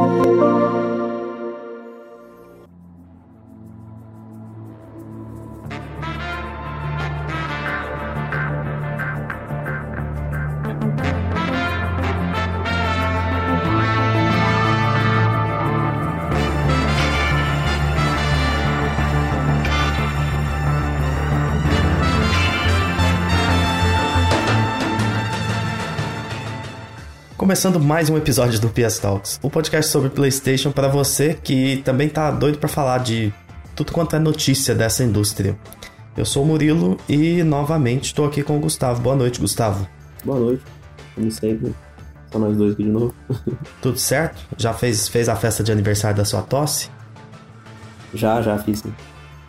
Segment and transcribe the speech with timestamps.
[0.00, 0.59] Música
[27.50, 31.82] começando mais um episódio do PS Talks, o um podcast sobre PlayStation para você que
[31.84, 33.34] também tá doido para falar de
[33.74, 35.58] tudo quanto é notícia dessa indústria.
[36.16, 39.02] Eu sou o Murilo e novamente estou aqui com o Gustavo.
[39.02, 39.84] Boa noite, Gustavo.
[40.24, 40.62] Boa noite,
[41.12, 41.74] como sempre.
[42.30, 43.12] Só nós dois aqui de novo.
[43.82, 44.40] Tudo certo?
[44.56, 46.88] Já fez, fez a festa de aniversário da sua tosse?
[48.14, 48.94] Já, já fiz sim.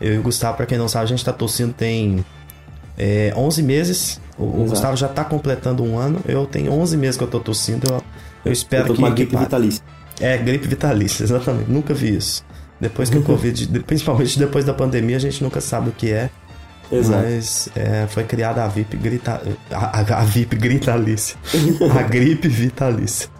[0.00, 2.24] Eu e o Gustavo, para quem não sabe, a gente tá tossindo tem
[2.96, 4.20] é, 11 meses.
[4.38, 6.20] O, o Gustavo já tá completando um ano.
[6.26, 7.86] Eu tenho 11 meses que eu tô tossindo.
[7.90, 8.02] Eu,
[8.44, 8.98] eu espero eu tô que.
[9.00, 9.84] uma gripe vitalícia.
[10.20, 11.70] É, gripe vitalícia, exatamente.
[11.70, 12.44] Nunca vi isso.
[12.80, 16.30] Depois que o Covid, principalmente depois da pandemia, a gente nunca sabe o que é.
[16.90, 17.22] Exato.
[17.22, 21.36] Mas é, foi criada a VIP grita, a, a, a VIP gritalícia.
[21.98, 23.30] a gripe vitalícia.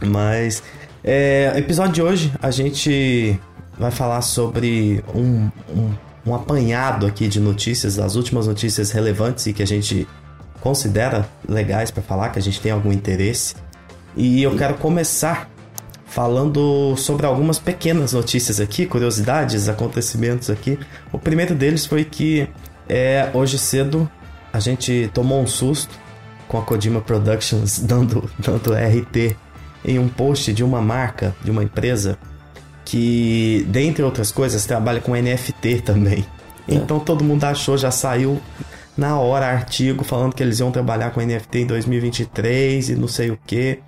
[0.00, 0.62] Mas
[1.02, 3.38] é, episódio de hoje a gente
[3.78, 5.92] vai falar sobre um, um
[6.26, 10.08] um apanhado aqui de notícias, as últimas notícias relevantes e que a gente
[10.60, 13.54] considera legais para falar, que a gente tem algum interesse.
[14.16, 15.50] E eu quero começar
[16.06, 20.78] falando sobre algumas pequenas notícias aqui, curiosidades, acontecimentos aqui.
[21.12, 22.48] O primeiro deles foi que
[22.88, 24.08] é, hoje cedo
[24.52, 25.98] a gente tomou um susto
[26.46, 29.36] com a Kojima Productions dando, dando RT
[29.84, 32.16] em um post de uma marca, de uma empresa
[32.84, 36.24] que, dentre outras coisas, trabalha com NFT também.
[36.68, 36.74] É.
[36.74, 38.40] Então todo mundo achou, já saiu
[38.96, 43.30] na hora artigo falando que eles iam trabalhar com NFT em 2023 e não sei
[43.30, 43.80] o que.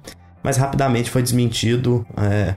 [0.43, 2.55] Mas rapidamente foi desmentido é,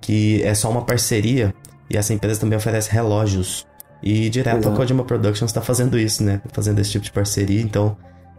[0.00, 1.54] que é só uma parceria
[1.88, 3.66] e essa empresa também oferece relógios.
[4.02, 6.40] E direto a Kojima Productions está fazendo isso, né?
[6.52, 7.60] Fazendo esse tipo de parceria.
[7.60, 7.96] Então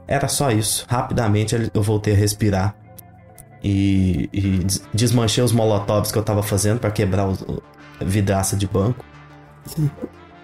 [0.07, 0.85] era só isso.
[0.89, 2.75] Rapidamente eu voltei a respirar
[3.63, 7.61] e, e desmanchei os molotovs que eu tava fazendo para quebrar o,
[7.99, 9.05] vidraça de banco.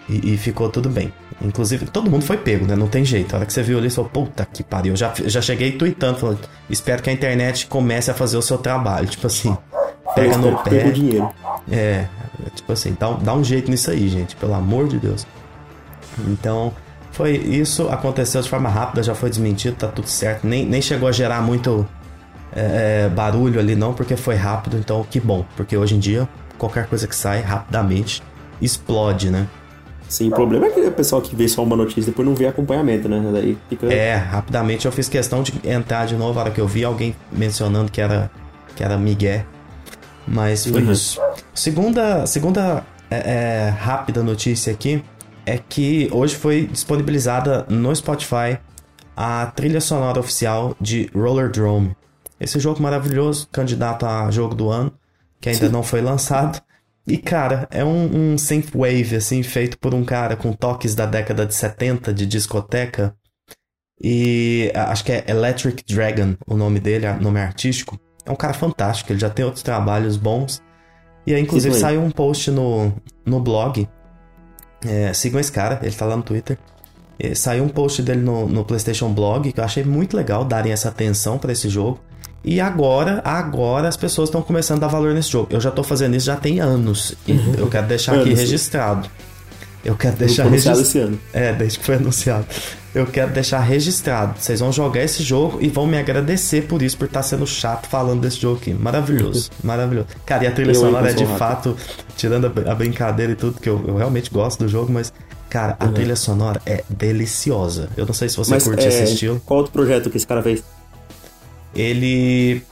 [0.10, 1.12] E, e, ficou tudo bem.
[1.42, 2.76] Inclusive, todo mundo foi pego, né?
[2.76, 3.34] Não tem jeito.
[3.34, 4.94] A hora que você viu ali, você falou, puta que pariu.
[4.94, 6.40] Eu já, já cheguei tweetando, falando,
[6.70, 9.08] espero que a internet comece a fazer o seu trabalho.
[9.08, 9.56] Tipo assim,
[10.16, 10.90] pega no pé.
[10.92, 11.30] dinheiro.
[11.70, 12.06] É,
[12.56, 15.28] tipo assim, dá, dá um jeito nisso aí, gente, pelo amor de Deus.
[16.28, 16.74] Então,
[17.12, 17.90] foi isso.
[17.90, 20.48] Aconteceu de forma rápida, já foi desmentido, tá tudo certo.
[20.48, 21.86] Nem, nem chegou a gerar muito
[22.58, 26.28] é, é, barulho ali não, porque foi rápido, então que bom, porque hoje em dia
[26.58, 28.24] qualquer coisa que sai rapidamente
[28.60, 29.48] explode, né?
[30.10, 32.48] Sim, o problema é que o pessoal que vê só uma notícia depois não vê
[32.48, 33.22] acompanhamento, né?
[33.32, 33.94] Daí fica...
[33.94, 37.16] É, rapidamente eu fiz questão de entrar de novo, a hora que eu vi alguém
[37.32, 38.32] mencionando que era,
[38.76, 39.46] que era Miguel.
[40.26, 40.92] Mas foi uhum.
[40.92, 41.22] isso.
[41.54, 45.04] Segunda, segunda é, é, rápida notícia aqui
[45.46, 48.58] é que hoje foi disponibilizada no Spotify
[49.16, 51.96] a trilha sonora oficial de Roller Drome.
[52.40, 54.94] Esse jogo maravilhoso, candidato a jogo do ano,
[55.42, 55.72] que ainda Sim.
[55.72, 56.62] não foi lançado.
[57.08, 61.46] E, cara, é um, um synthwave, assim, feito por um cara com toques da década
[61.46, 63.16] de 70 de discoteca.
[64.02, 68.00] E acho que é Electric Dragon o nome dele, o nome artístico.
[68.26, 70.62] É um cara fantástico, ele já tem outros trabalhos bons.
[71.26, 72.94] E aí, inclusive, saiu um post no,
[73.26, 73.88] no blog.
[74.86, 76.58] É, sigam esse cara, ele tá lá no Twitter.
[77.20, 80.72] É, saiu um post dele no, no PlayStation Blog que eu achei muito legal darem
[80.72, 82.00] essa atenção para esse jogo.
[82.44, 85.48] E agora, agora as pessoas estão começando a dar valor nesse jogo.
[85.52, 87.14] Eu já tô fazendo isso já tem anos.
[87.28, 87.56] E uhum.
[87.58, 89.10] eu quero deixar aqui registrado.
[89.84, 90.82] Eu quero deixar registrado.
[90.82, 91.20] esse ano.
[91.34, 92.46] É, desde que foi anunciado.
[92.94, 94.40] Eu quero deixar registrado.
[94.40, 97.46] Vocês vão jogar esse jogo e vão me agradecer por isso, por estar tá sendo
[97.46, 98.74] chato falando desse jogo aqui.
[98.74, 100.08] Maravilhoso, maravilhoso.
[100.26, 101.76] Cara, e a trilha eu sonora é de fato,
[102.16, 105.14] tirando a brincadeira e tudo, que eu, eu realmente gosto do jogo, mas
[105.50, 105.94] Cara, a uhum.
[105.94, 107.90] trilha sonora é deliciosa.
[107.96, 109.42] Eu não sei se você Mas, curte é, esse estilo.
[109.46, 110.62] Qual outro projeto que esse cara fez?
[111.76, 112.64] Ele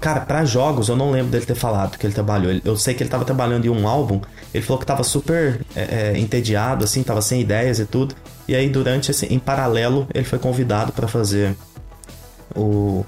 [0.00, 2.52] Cara, para jogos, eu não lembro dele ter falado que ele trabalhou.
[2.64, 4.20] Eu sei que ele tava trabalhando em um álbum.
[4.52, 8.14] Ele falou que tava super é, é, entediado, assim, tava sem ideias e tudo.
[8.46, 9.26] E aí, durante esse.
[9.26, 11.54] Em paralelo, ele foi convidado para fazer
[12.54, 13.04] o,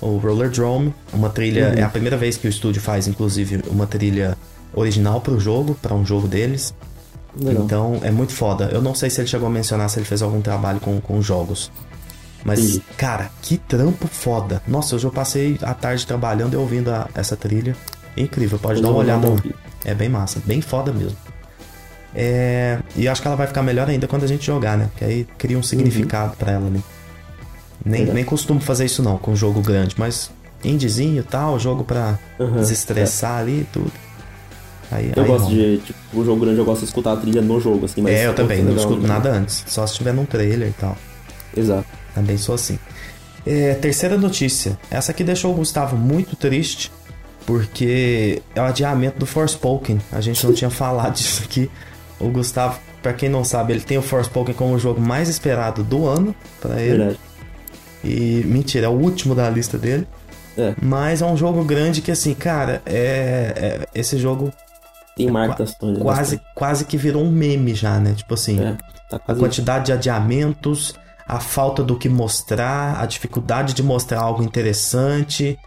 [0.00, 0.94] o Roller Drome.
[1.12, 1.70] Uma trilha.
[1.70, 1.78] Uhum.
[1.78, 4.36] É a primeira vez que o estúdio faz, inclusive, uma trilha
[4.72, 6.74] original pro jogo, para um jogo deles.
[7.36, 7.64] Legal.
[7.64, 8.68] Então é muito foda.
[8.72, 11.20] Eu não sei se ele chegou a mencionar se ele fez algum trabalho com, com
[11.20, 11.70] jogos.
[12.44, 12.82] Mas, Sim.
[12.96, 14.62] cara, que trampo foda.
[14.66, 17.76] Nossa, hoje eu passei a tarde trabalhando e ouvindo a, essa trilha.
[18.16, 19.28] Incrível, pode eu dar uma olhada.
[19.84, 21.16] É bem massa, bem foda mesmo.
[22.14, 24.88] É, e acho que ela vai ficar melhor ainda quando a gente jogar, né?
[24.96, 26.36] Que aí cria um significado uhum.
[26.36, 26.82] para ela, né?
[27.84, 30.30] Nem, nem costumo fazer isso não com jogo grande, mas
[30.64, 33.92] indiezinho e tal, jogo pra Aham, desestressar ali e tudo.
[34.90, 35.54] Aí, Eu aí gosto rola.
[35.54, 38.14] de, tipo, o jogo grande eu gosto de escutar a trilha no jogo, assim, mas.
[38.14, 39.64] É, eu também, não legal, escuto nada antes.
[39.66, 40.96] Só se tiver num trailer e tal.
[41.56, 41.86] Exato.
[42.18, 42.78] Também sou assim.
[43.46, 44.78] É, terceira notícia.
[44.90, 46.90] Essa aqui deixou o Gustavo muito triste,
[47.46, 50.00] porque é o adiamento do Forspoken.
[50.12, 51.70] A gente não tinha falado disso aqui.
[52.20, 55.82] O Gustavo, pra quem não sabe, ele tem o Forspoken como o jogo mais esperado
[55.82, 56.98] do ano pra ele.
[56.98, 57.20] Verdade.
[58.04, 60.06] E mentira, é o último da lista dele.
[60.56, 60.74] É.
[60.82, 64.52] Mas é um jogo grande que, assim, cara, é, é- esse jogo
[65.16, 65.98] Tem marca das Sony.
[66.00, 68.12] quase, quase que virou um meme já, né?
[68.14, 68.76] Tipo assim, É,
[69.08, 70.94] tá a quantidade de adiamentos,
[71.28, 75.58] a falta do que mostrar, a dificuldade de mostrar algo interessante.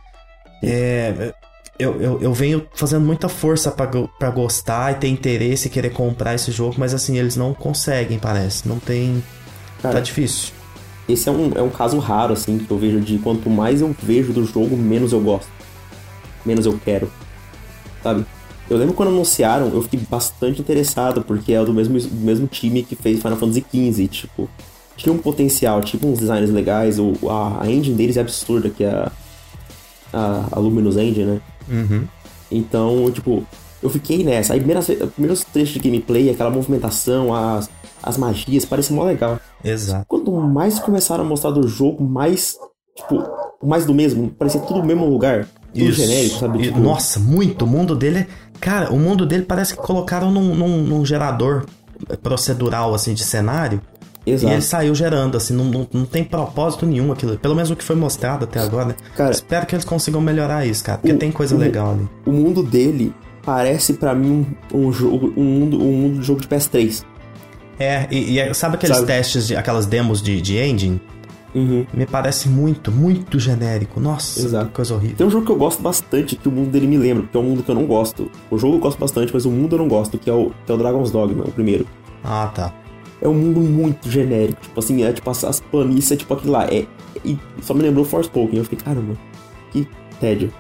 [0.63, 1.33] É,
[1.77, 6.33] eu, eu, eu venho fazendo muita força pra gostar e ter interesse e querer comprar
[6.33, 8.67] esse jogo, mas assim, eles não conseguem, parece.
[8.67, 9.23] Não tem.
[9.83, 10.51] Cara, tá difícil.
[11.07, 13.95] Esse é um, é um caso raro, assim, que eu vejo de quanto mais eu
[14.01, 15.49] vejo do jogo, menos eu gosto.
[16.43, 17.11] Menos eu quero.
[18.01, 18.25] Sabe?
[18.67, 22.81] Eu lembro quando anunciaram, eu fiquei bastante interessado, porque é do mesmo, do mesmo time
[22.81, 24.49] que fez Final Fantasy XV, tipo.
[25.01, 28.83] Tinha um potencial, tipo uns designs legais, o, a, a engine deles é absurda, que
[28.83, 29.11] é a,
[30.13, 31.41] a, a Luminous Engine, né?
[31.69, 32.03] Uhum.
[32.51, 33.43] Então, tipo,
[33.81, 34.53] eu fiquei nessa.
[34.53, 37.69] Aí, primeiras, primeiros trechos de gameplay, aquela movimentação, as,
[38.03, 39.39] as magias, parecia mó legal.
[39.63, 40.05] Exato.
[40.07, 42.57] Quanto mais começaram a mostrar do jogo, mais,
[42.95, 43.23] tipo,
[43.63, 44.29] mais do mesmo.
[44.29, 45.47] Parecia tudo no mesmo lugar.
[45.73, 46.01] Tudo Isso.
[46.01, 46.61] genérico, sabe?
[46.63, 47.63] Tipo, Nossa, muito.
[47.65, 48.27] O mundo dele é.
[48.59, 51.65] Cara, o mundo dele parece que colocaram num, num- num gerador
[52.21, 53.81] procedural, assim, de cenário.
[54.25, 54.53] E Exato.
[54.53, 57.37] ele saiu gerando, assim, não, não, não tem propósito nenhum aquilo.
[57.39, 58.95] Pelo menos o que foi mostrado até agora, né?
[59.15, 60.99] Cara, Espero que eles consigam melhorar isso, cara.
[60.99, 62.07] Porque o- tem coisa o- legal ali.
[62.25, 63.11] o mundo dele
[63.43, 67.03] parece pra mim um, um jogo, um mundo, um mundo de jogo de PS3.
[67.79, 69.07] É, e, e é- sabe aqueles Sabe?
[69.07, 71.01] testes, de, aquelas demos de, de engine?
[71.55, 71.85] Uhum.
[71.93, 73.99] Me parece muito, muito genérico.
[73.99, 74.67] Nossa, Exato.
[74.67, 75.17] que coisa horrível.
[75.17, 77.39] Tem um jogo que eu gosto bastante, que o mundo dele me lembra, porque é
[77.39, 78.29] um mundo que eu não gosto.
[78.51, 80.71] O jogo eu gosto bastante, mas o mundo eu não gosto, que é o, que
[80.71, 81.85] é o Dragon's Dogma, o primeiro.
[82.23, 82.71] Ah, tá.
[83.21, 84.59] É um mundo muito genérico.
[84.61, 86.65] Tipo assim, é tipo as, as planícies, é tipo aquilo lá.
[86.65, 86.85] É,
[87.23, 88.57] e só me lembrou Forspoken.
[88.57, 89.15] Eu fiquei, caramba,
[89.71, 89.87] que
[90.19, 90.51] tédio.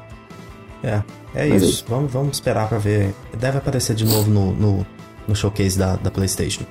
[0.83, 1.03] É, é
[1.33, 1.65] Mas é isso.
[1.65, 1.85] isso.
[1.87, 3.13] Vamos, vamos esperar pra ver.
[3.39, 4.85] Deve aparecer de novo no, no,
[5.27, 6.63] no showcase da, da PlayStation.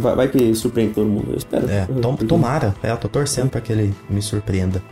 [0.00, 1.68] Vai, vai que surpreende todo mundo, eu espero.
[1.70, 2.74] É, tom- tomara.
[2.82, 4.82] É, eu tô torcendo pra que ele me surpreenda.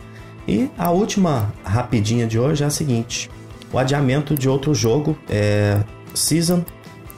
[0.47, 3.29] E a última rapidinha de hoje é a seguinte:
[3.73, 5.81] o adiamento de outro jogo, é,
[6.13, 6.63] Season,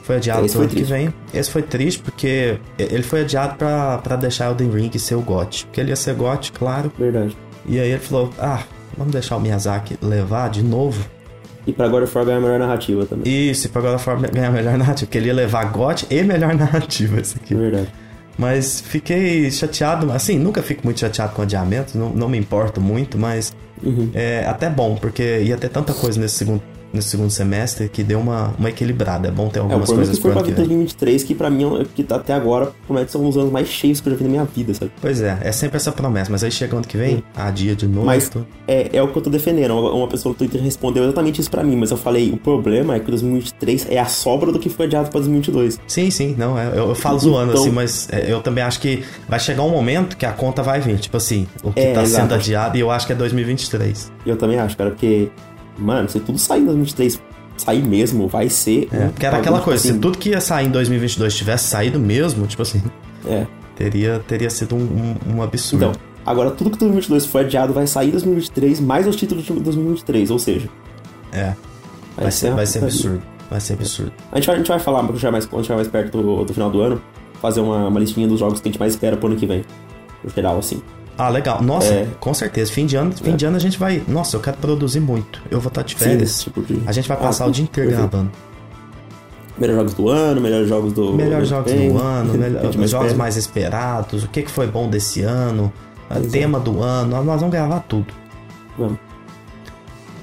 [0.08, 1.12] foi adiado Esse pro ano que vem.
[1.34, 5.66] Esse foi triste porque ele foi adiado pra, pra deixar Elden Ring ser o GOT.
[5.66, 6.90] Porque ele ia ser GOT, claro.
[6.98, 7.36] Verdade.
[7.66, 8.62] E aí ele falou: ah,
[8.96, 11.04] vamos deixar o Miyazaki levar de novo.
[11.66, 13.50] E pra God of War ganhar a melhor narrativa também.
[13.50, 15.06] Isso, e pra agora forma ganhar melhor narrativa.
[15.06, 17.54] Porque ele ia levar GOT e melhor narrativa esse aqui.
[17.54, 17.92] Verdade.
[18.38, 23.18] Mas fiquei chateado, assim, nunca fico muito chateado com adiamentos, não, não me importo muito,
[23.18, 24.10] mas Uhum.
[24.14, 26.62] é até bom, porque ia ter tanta coisa nesse segundo,
[26.92, 29.28] nesse segundo semestre que deu uma, uma equilibrada.
[29.28, 30.64] É bom ter É, algumas é coisas que foi pra ano que vem.
[30.66, 33.68] 2023, que pra mim, é que tá até agora, promete ser um dos anos mais
[33.68, 34.90] cheios que eu já vi na minha vida, sabe?
[35.00, 38.06] Pois é, é sempre essa promessa, mas aí chega ano que vem, adia de novo.
[38.06, 38.46] Mas tudo.
[38.66, 39.74] é, é o que eu tô defendendo.
[39.74, 43.00] Uma pessoa no Twitter respondeu exatamente isso pra mim, mas eu falei, o problema é
[43.00, 45.78] que 2023 é a sobra do que foi adiado pra 2022.
[45.86, 49.02] Sim, sim, não, é, eu, eu falo zoando Então- assim, mas eu também acho que
[49.28, 52.02] vai chegar um momento que a conta vai vir, tipo assim, o que É, tá
[52.02, 52.22] exato.
[52.22, 54.10] sendo adiado e eu acho que é 2023.
[54.24, 55.28] E eu também acho, cara, porque,
[55.78, 57.20] mano, se tudo sair em 2023,
[57.56, 58.88] sair mesmo, vai ser.
[58.92, 61.68] É, um porque era aquela coisa, se assim, tudo que ia sair em 2022 tivesse
[61.68, 62.82] saído mesmo, tipo assim,
[63.26, 63.46] É.
[63.76, 65.86] teria, teria sido um, um, um absurdo.
[65.86, 69.52] Então, agora tudo que 2022 foi adiado vai sair em 2023, mais os títulos de
[69.52, 70.68] 2023, ou seja,
[71.32, 71.54] É,
[72.16, 73.22] vai, ser, uma vai ser absurdo.
[73.50, 74.12] Vai ser absurdo.
[74.30, 76.44] A gente vai, a gente vai falar, quando chegar mais, quando chegar mais perto do,
[76.44, 77.00] do final do ano,
[77.40, 79.64] fazer uma, uma listinha dos jogos que a gente mais espera pro ano que vem.
[80.22, 80.82] No geral, assim.
[81.18, 81.60] Ah, legal.
[81.60, 82.06] Nossa, É.
[82.20, 82.70] com certeza.
[82.72, 83.36] Fim de ano, fim É.
[83.36, 84.00] de ano a gente vai.
[84.06, 85.42] Nossa, eu quero produzir muito.
[85.50, 86.22] Eu vou estar de Sim, férias.
[86.30, 86.80] esse tipo de.
[86.86, 88.30] A gente vai Ah, passar o dia inteiro gravando.
[89.58, 91.12] Melhores jogos do ano, melhores jogos do.
[91.14, 95.22] Melhores jogos do ano, melhor- mais jogos mais esperados, o que, que foi bom desse
[95.22, 95.72] ano,
[96.08, 96.28] Exato.
[96.30, 97.10] tema do ano.
[97.10, 98.06] Nós, nós vamos gravar tudo.
[98.78, 98.96] Vamos.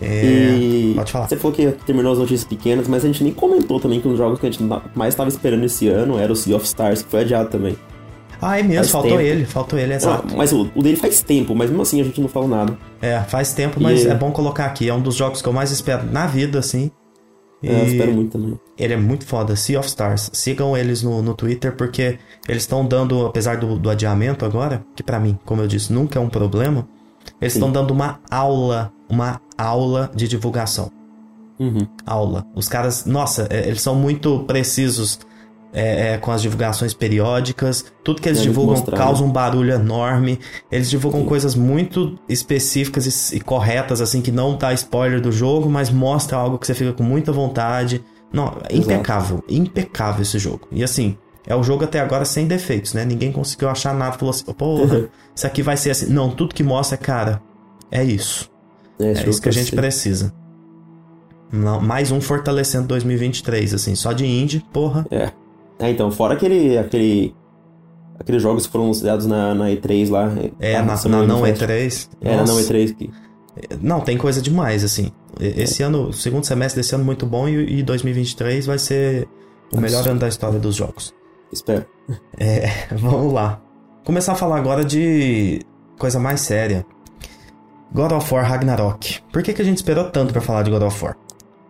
[0.02, 0.26] É,
[0.58, 1.28] e pode falar.
[1.28, 4.12] você falou que terminou as notícias pequenas, mas a gente nem comentou também que um
[4.12, 7.02] dos jogos que a gente mais estava esperando esse ano era o Sea of Stars,
[7.02, 7.78] que foi adiado também.
[8.48, 9.22] Ah, é mesmo, faz faltou tempo.
[9.22, 10.28] ele, faltou ele, exato.
[10.32, 12.78] Ah, mas o, o dele faz tempo, mas mesmo assim a gente não falou nada.
[13.02, 14.88] É, faz tempo, mas E- é bom colocar aqui.
[14.90, 16.92] É um dos jogos que eu mais espero na vida, assim.
[17.64, 18.60] E É, eu espero muito também.
[18.78, 20.30] ele é muito foda, Sea of Stars.
[20.34, 25.02] Sigam eles no, no Twitter, porque eles estão dando, apesar do, do adiamento agora, que
[25.02, 26.88] pra mim, como eu disse, nunca é um problema,
[27.42, 30.92] eles estão dando uma aula, uma aula de divulgação.
[31.58, 31.88] Uhum.
[32.06, 32.46] Aula.
[32.54, 35.18] Os caras, nossa, é, eles são muito precisos
[35.76, 37.86] é, é, com as divulgações periódicas.
[38.02, 40.40] Tudo que eles divulgam causa um barulho enorme.
[40.72, 41.28] Eles divulgam Sim.
[41.28, 46.38] coisas muito específicas e, e, corretas, assim, que não dá spoiler do jogo, mas mostra
[46.38, 48.02] algo que você fica com muita vontade.
[48.32, 50.68] Não, é impecável, impecável esse jogo.
[50.72, 53.04] E assim, é o jogo até agora sem defeitos, né?
[53.04, 56.08] Ninguém conseguiu achar nada, falou assim, porra, isso aqui vai ser assim.
[56.08, 57.42] Não, tudo que mostra, cara,
[57.92, 58.50] é isso.
[58.98, 60.34] É, é isso que a gente precisa.
[61.52, 65.06] Não, mais um fortalecendo 2023, assim, só de indie, porra.
[65.12, 65.32] É.
[65.80, 66.78] É, então, fora aquele.
[66.78, 67.36] aquele
[68.20, 70.32] aqueles jogos que foram anunciados na, na E3 lá.
[70.60, 72.10] É, na, na não E3.
[72.22, 73.12] É, na não E3 que.
[73.82, 75.12] Não, tem coisa demais, assim.
[75.40, 75.86] Esse é.
[75.86, 79.28] ano, segundo semestre desse ano muito bom e, e 2023 vai ser
[79.72, 81.14] o melhor ano da história dos jogos.
[81.52, 81.86] Espero.
[82.38, 83.62] É, vamos lá.
[84.04, 85.62] Começar a falar agora de
[85.98, 86.86] coisa mais séria.
[87.94, 89.22] God of War Ragnarok.
[89.32, 91.16] Por que, que a gente esperou tanto para falar de God of War?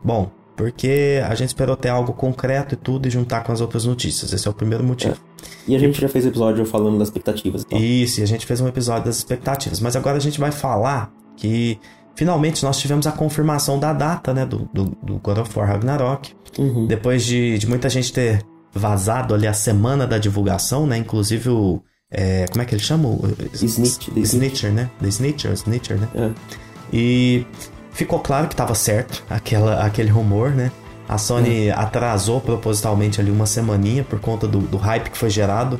[0.04, 3.86] Bom, porque a gente esperou ter algo concreto e tudo e juntar com as outras
[3.86, 4.32] notícias.
[4.32, 5.16] Esse é o primeiro motivo.
[5.16, 5.46] É.
[5.68, 7.64] E a gente já fez episódio falando das expectativas.
[7.66, 7.80] Então.
[7.80, 9.80] Isso, e a gente fez um episódio das expectativas.
[9.80, 11.78] Mas agora a gente vai falar que
[12.16, 16.34] finalmente nós tivemos a confirmação da data, né, do, do, do God of War Ragnarok.
[16.58, 16.88] Uhum.
[16.88, 18.42] Depois de, de muita gente ter
[18.74, 20.98] vazado ali a semana da divulgação, né?
[20.98, 21.82] Inclusive o.
[22.12, 23.10] É, como é que ele chama?
[23.10, 23.22] O,
[23.54, 24.90] Snitch, Snitcher, né?
[25.02, 26.10] The Snitcher, Snitcher, né?
[26.16, 26.32] É.
[26.94, 27.46] E
[27.96, 30.72] ficou claro que estava certo aquela, aquele rumor, né?
[31.08, 31.72] A Sony é.
[31.72, 35.80] atrasou propositalmente ali uma semaninha por conta do, do hype que foi gerado.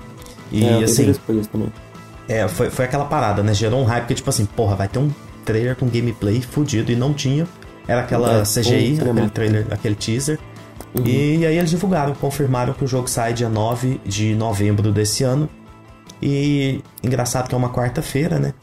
[0.52, 1.14] E é, assim.
[2.28, 3.54] É, foi, foi aquela parada, né?
[3.54, 5.12] Gerou um hype que, tipo assim, porra, vai ter um
[5.44, 7.48] trailer com gameplay fudido e não tinha.
[7.88, 10.40] Era aquela é, CGI, aquele trailer, aquele teaser.
[10.94, 11.06] Uhum.
[11.06, 15.50] E aí eles divulgaram, confirmaram que o jogo sai dia 9 de novembro desse ano.
[16.22, 18.54] E engraçado que é uma quarta-feira, né?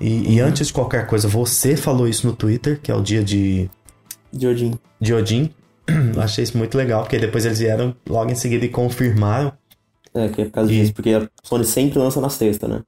[0.00, 3.22] E, e, antes de qualquer coisa, você falou isso no Twitter, que é o dia
[3.22, 3.68] de.
[4.32, 4.78] De Odin.
[5.00, 5.50] De Odin.
[6.16, 9.52] Achei isso muito legal, porque depois eles vieram logo em seguida e confirmaram.
[10.14, 10.80] É, que é por causa e...
[10.80, 12.82] disso, porque a Sony sempre lança na sexta, né?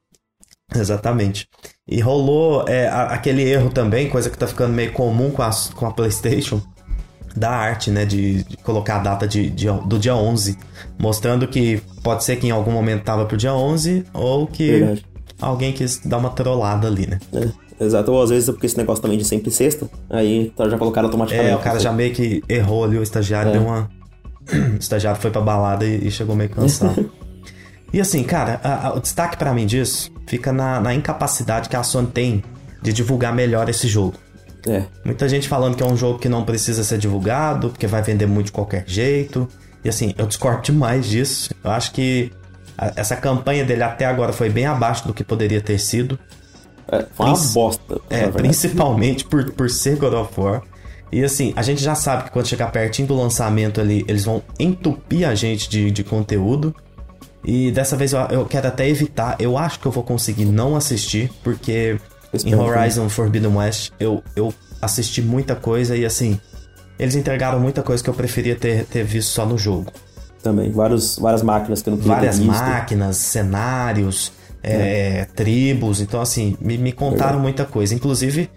[0.75, 1.49] Exatamente.
[1.87, 5.87] E rolou é, aquele erro também, coisa que tá ficando meio comum com a, com
[5.87, 6.63] a PlayStation,
[7.35, 8.05] da arte, né?
[8.05, 10.57] De, de colocar a data de, de, do dia 11.
[10.99, 15.10] Mostrando que pode ser que em algum momento tava pro dia 11 ou que Verdade.
[15.41, 17.19] Alguém quis dar uma trollada ali, né?
[17.33, 18.13] É, exato.
[18.13, 21.09] Ou às vezes é porque esse negócio também de sempre sexta, aí tá, já colocaram
[21.09, 21.53] automaticamente.
[21.53, 23.53] É, o cara já meio que errou ali, o estagiário é.
[23.53, 23.89] deu uma.
[24.75, 27.11] o estagiário foi pra balada e, e chegou meio cansado.
[27.93, 31.77] e assim, cara, a, a, o destaque para mim disso fica na, na incapacidade que
[31.77, 32.45] a Sony tem
[32.83, 34.15] de divulgar melhor esse jogo.
[34.67, 34.85] É.
[35.05, 38.27] Muita gente falando que é um jogo que não precisa ser divulgado, porque vai vender
[38.27, 39.49] muito de qualquer jeito.
[39.85, 41.51] E assim, eu discordo demais disso.
[41.65, 42.31] Eu acho que
[42.97, 46.19] essa campanha dele até agora foi bem abaixo do que poderia ter sido.
[46.91, 48.01] É, foi uma bosta.
[48.09, 50.63] É, principalmente por, por ser God of War.
[51.13, 54.43] E assim, a gente já sabe que quando chegar pertinho do lançamento ali, eles vão
[54.59, 56.75] entupir a gente de, de conteúdo.
[57.45, 59.37] E dessa vez eu, eu quero até evitar.
[59.39, 61.99] Eu acho que eu vou conseguir não assistir, porque
[62.45, 66.41] em Horizon Forbidden West, eu, eu assisti muita coisa e assim,
[66.99, 69.93] eles entregaram muita coisa que eu preferia ter, ter visto só no jogo.
[70.43, 74.33] Também, vários, várias máquinas que eu não queria Várias máquinas, cenários,
[74.63, 75.21] é.
[75.21, 77.95] É, tribos, então assim, me, me contaram muita coisa.
[77.95, 78.51] Inclusive,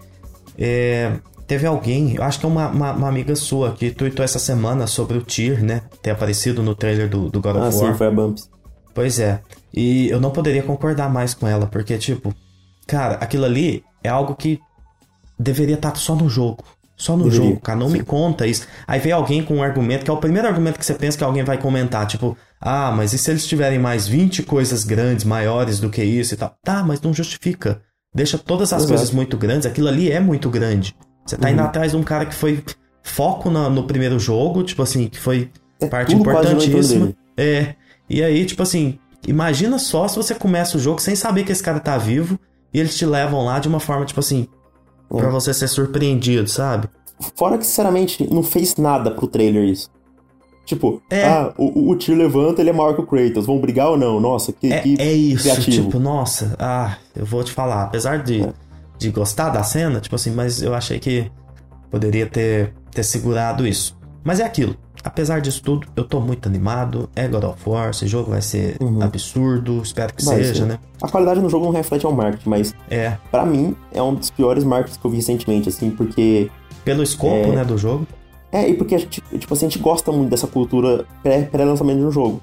[0.57, 1.11] é,
[1.45, 4.87] teve alguém, eu acho que é uma, uma, uma, amiga sua, que tweetou essa semana
[4.87, 5.81] sobre o Tyr, né?
[6.01, 7.89] Ter aparecido no trailer do, do God ah, of War.
[7.89, 8.49] Ah, sim, foi a Bumps.
[8.93, 9.41] Pois é.
[9.73, 12.33] E eu não poderia concordar mais com ela, porque, tipo,
[12.87, 14.59] Cara, aquilo ali é algo que
[15.39, 16.63] deveria estar só no jogo.
[17.03, 17.49] Só no deveria.
[17.49, 17.77] jogo, cara.
[17.77, 17.97] Não Sim.
[17.97, 18.65] me conta isso.
[18.87, 21.23] Aí vem alguém com um argumento, que é o primeiro argumento que você pensa que
[21.25, 22.07] alguém vai comentar.
[22.07, 26.33] Tipo, ah, mas e se eles tiverem mais 20 coisas grandes, maiores do que isso
[26.33, 26.55] e tal?
[26.63, 27.81] Tá, mas não justifica.
[28.15, 28.93] Deixa todas as Exato.
[28.93, 29.65] coisas muito grandes.
[29.65, 30.95] Aquilo ali é muito grande.
[31.25, 31.55] Você tá uhum.
[31.55, 32.63] indo atrás de um cara que foi
[33.03, 37.13] foco na, no primeiro jogo, tipo assim, que foi é parte importantíssima.
[37.35, 37.75] É.
[38.09, 41.61] E aí, tipo assim, imagina só se você começa o jogo sem saber que esse
[41.61, 42.39] cara tá vivo
[42.73, 44.47] e eles te levam lá de uma forma, tipo assim,
[45.11, 45.17] é.
[45.17, 46.87] pra você ser surpreendido, sabe?
[47.35, 49.89] Fora que, sinceramente, não fez nada pro trailer isso.
[50.65, 51.25] Tipo, é.
[51.25, 53.45] ah, o, o Tyr levanta, ele é maior que o Kratos.
[53.45, 54.19] Vão brigar ou não?
[54.19, 55.85] Nossa, que, é, que é isso, criativo.
[55.85, 57.83] tipo, nossa, ah, eu vou te falar.
[57.83, 58.53] Apesar de, é.
[58.97, 61.29] de gostar da cena, tipo assim, mas eu achei que
[61.91, 63.97] poderia ter, ter segurado isso.
[64.23, 64.75] Mas é aquilo.
[65.03, 67.09] Apesar disso tudo, eu tô muito animado.
[67.15, 69.01] É God of War, esse jogo vai ser uhum.
[69.01, 70.65] absurdo, espero que vai seja, ser.
[70.65, 70.79] né?
[71.01, 73.17] A qualidade no jogo não reflete ao marketing, mas é.
[73.29, 76.49] para mim é um dos piores marketings que eu vi recentemente, assim, porque.
[76.85, 77.55] Pelo escopo, é...
[77.55, 78.07] né, do jogo.
[78.51, 82.01] É, e porque a gente, tipo assim, a gente gosta muito dessa cultura pré-lançamento pré
[82.01, 82.41] de um jogo.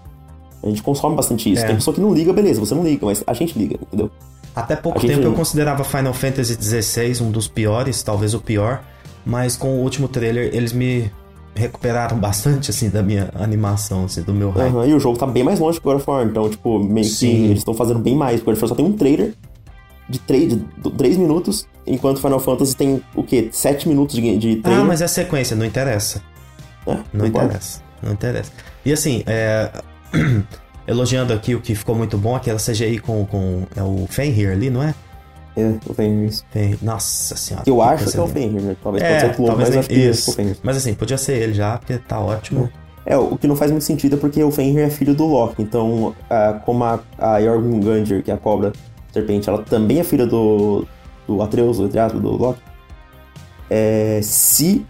[0.62, 1.62] A gente consome bastante isso.
[1.62, 1.66] É.
[1.66, 4.10] Tem pessoa que não liga, beleza, você não liga, mas a gente liga, entendeu?
[4.54, 5.24] Até pouco tempo gente...
[5.24, 8.82] eu considerava Final Fantasy XVI um dos piores, talvez o pior,
[9.24, 11.10] mas com o último trailer eles me
[11.54, 14.70] recuperaram bastante, assim, da minha animação, assim, do meu hype.
[14.70, 16.78] Aham, e o jogo tá bem mais longe que o God of War, então, tipo,
[16.78, 17.44] meio que Sim.
[17.46, 18.40] eles estão fazendo bem mais.
[18.40, 19.34] God of War só tem um trailer
[20.08, 23.48] de 3, de 3 minutos, enquanto Final Fantasy tem, o quê?
[23.52, 24.84] 7 minutos de, de trailer.
[24.84, 26.22] Ah, mas é sequência, não interessa.
[26.86, 27.82] É, Não interessa.
[28.02, 28.52] Não interessa.
[28.84, 29.70] E assim, é...
[30.86, 34.70] elogiando aqui o que ficou muito bom, aquela CGI com, com é o Fenrir ali,
[34.70, 34.94] não é?
[35.56, 35.74] É,
[36.26, 36.44] isso.
[36.50, 36.78] Fen...
[36.82, 37.64] Nossa senhora.
[37.66, 38.26] Eu acho que é o.
[38.26, 38.76] Fenrir, né?
[38.82, 40.56] Talvez É, pode ser o talvez mas acho que é o.
[40.62, 42.70] Mas assim, podia ser ele já, porque tá ótimo.
[43.04, 45.62] É, o que não faz muito sentido é porque o Fenrir é filho do Loki.
[45.62, 48.72] Então, ah, como a, a Jormungandr, que é a cobra
[49.12, 50.86] serpente, ela também é filha do,
[51.26, 52.60] do Atreus, entre aspas, do Loki.
[53.68, 54.84] É, se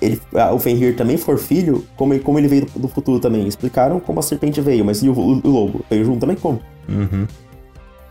[0.00, 3.20] ele, ah, o Fenrir também for filho, como ele, como ele veio do, do futuro
[3.20, 3.46] também.
[3.46, 5.84] Explicaram como a serpente veio, mas e o, o, o lobo?
[5.90, 6.60] Veio junto também como?
[6.88, 7.26] Uhum.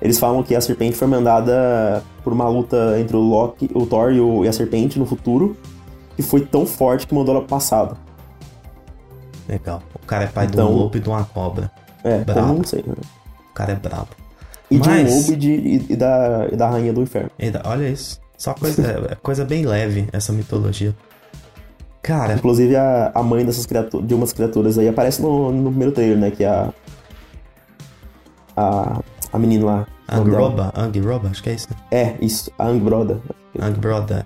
[0.02, 4.12] Eles falam que a serpente foi mandada por uma luta entre o Loki, o Thor
[4.12, 5.58] e, o- e a serpente no futuro,
[6.16, 7.98] que foi tão forte que mandou ela pro passado.
[9.48, 9.82] Legal.
[9.96, 11.72] O cara é pai de Então- um lobo e de uma cobra.
[12.04, 12.42] É, Brabo.
[12.42, 12.84] como não sei.
[12.86, 12.94] Né?
[13.50, 14.10] O cara é brabo.
[14.70, 17.32] E de Mas- um lobo e, de, e, e da, e da rainha do inferno.
[17.40, 18.20] Eita, olha isso.
[18.38, 20.94] Só coisa, é coisa bem leve, essa mitologia.
[22.04, 25.92] Cara, Inclusive a, a mãe dessas criaturas, de umas criaturas aí aparece no, no primeiro
[25.92, 26.30] trailer, né?
[26.32, 26.70] Que é a.
[28.56, 29.00] A,
[29.38, 29.88] a menina lá.
[30.10, 31.68] Angroba, Angroba, acho que é isso.
[31.70, 31.78] né?
[31.92, 33.22] É, isso, a Angbroda.
[33.60, 34.26] Angbroda.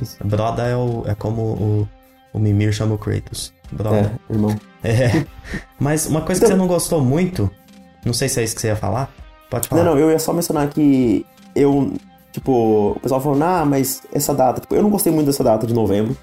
[0.00, 0.16] Isso.
[0.24, 1.88] Broda é, o, é como o,
[2.32, 3.52] o Mimir chama o Kratos.
[3.72, 4.18] Broda.
[4.28, 4.56] É, irmão.
[4.82, 5.24] É.
[5.78, 7.50] Mas uma coisa que você não gostou muito,
[8.04, 9.12] não sei se é isso que você ia falar,
[9.48, 9.84] pode falar.
[9.84, 11.24] Não, não, eu ia só mencionar que
[11.54, 11.92] eu.
[12.32, 14.60] Tipo, o pessoal falou, ah, mas essa data.
[14.60, 16.16] Tipo, eu não gostei muito dessa data de novembro.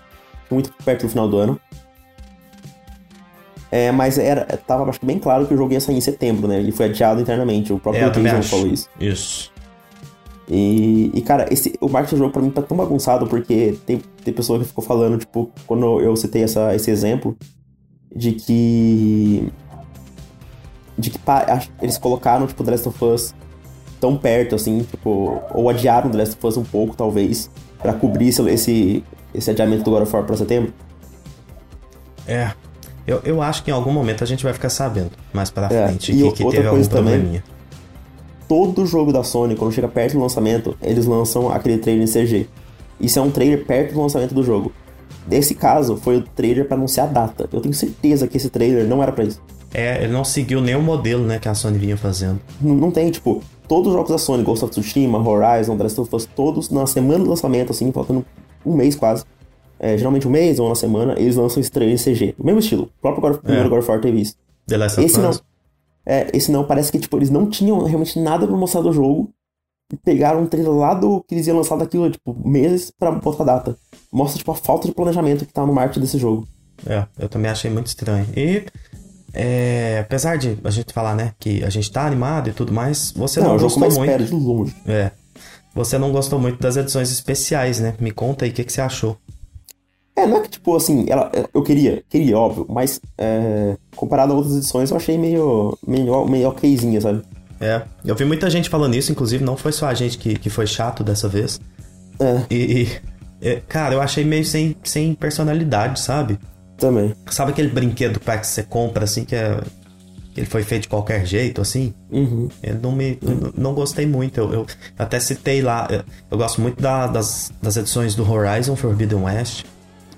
[0.49, 1.59] Muito perto do final do ano.
[3.71, 6.47] É, mas era, tava acho que bem claro que o jogo ia sair em setembro,
[6.47, 6.59] né?
[6.59, 7.73] Ele foi adiado internamente.
[7.73, 8.89] O próprio É, Jason falou isso.
[8.99, 9.51] Isso.
[10.49, 14.01] E, e, cara, esse, o marketing do jogo pra mim tá tão bagunçado porque tem,
[14.23, 17.37] tem pessoa que ficou falando, tipo, quando eu citei essa, esse exemplo,
[18.15, 19.51] de que.
[20.97, 21.19] De que
[21.81, 23.35] eles colocaram, tipo, The Last of Us
[23.99, 28.29] tão perto, assim, tipo, ou adiaram The Last of Us um pouco, talvez, pra cobrir
[28.29, 30.73] esse, esse, esse adiamento do God of War pra setembro.
[32.25, 32.51] É.
[33.07, 35.87] Eu, eu acho que em algum momento a gente vai ficar sabendo mais pra É,
[35.87, 37.43] frente e que, que outra teve algum coisa também- probleminha.
[38.47, 42.47] todo jogo da Sony, quando chega perto do lançamento, eles lançam aquele trailer em CG.
[42.99, 44.71] Isso é um trailer perto do lançamento do jogo.
[45.29, 47.49] Nesse caso, foi o trailer pra anunciar a data.
[47.51, 49.41] Eu tenho certeza que esse trailer não era pra isso.
[49.73, 52.39] É, ele não seguiu nenhum modelo, né, que a Sony vinha fazendo.
[52.61, 56.01] Não, não tem, tipo, todos os jogos da Sony, Ghost of Tsushima, Horizon, The Last
[56.01, 58.25] of Us, todos na semana do lançamento, assim, faltando
[58.65, 59.25] um mês quase.
[59.79, 62.35] É, geralmente um mês ou uma semana, eles lançam esse trailer em CG.
[62.37, 62.83] O mesmo estilo.
[62.83, 64.35] O próprio God of, primeiro God of War teve isso.
[64.67, 65.31] The Last of Esse não.
[66.05, 69.29] É, esse não, parece que, tipo, eles não tinham realmente nada pra mostrar do jogo.
[69.91, 73.43] E pegaram um trailer lá do que eles iam lançar daquilo, tipo, meses pra botar
[73.43, 73.77] data.
[74.11, 76.47] Mostra, tipo, a falta de planejamento que tá no marketing desse jogo.
[76.85, 78.25] É, eu também achei muito estranho.
[78.35, 78.65] E,
[79.33, 83.11] é, apesar de a gente falar, né, que a gente tá animado e tudo mais,
[83.11, 84.23] você não, é o jogo que gostou muito.
[84.25, 84.75] de longe.
[84.85, 85.11] É.
[85.73, 87.93] Você não gostou muito das edições especiais, né?
[87.99, 89.17] Me conta aí o que, que você achou.
[90.17, 94.35] É, não é que, tipo, assim, ela, eu queria, queria, óbvio, mas é, comparado a
[94.35, 97.21] outras edições, eu achei meio, meio, meio okzinha, sabe?
[97.61, 100.49] É, eu vi muita gente falando isso, inclusive não foi só a gente que, que
[100.49, 101.59] foi chato dessa vez.
[102.19, 102.55] É, E,
[103.41, 106.39] e, é, cara, eu achei meio sem, sem personalidade, sabe?
[106.77, 107.13] também.
[107.31, 109.59] Sabe aquele brinquedo pá, que você compra, assim, que, é,
[110.33, 111.91] que ele foi feito de qualquer jeito, assim?
[112.11, 112.47] Uhum.
[112.61, 113.17] Eu não me.
[113.21, 114.39] eu não gostei muito.
[114.39, 114.65] Eu, eu
[114.97, 115.87] até citei lá.
[115.89, 119.65] Eu, eu gosto muito da- das, das edições do Horizon Forbidden West.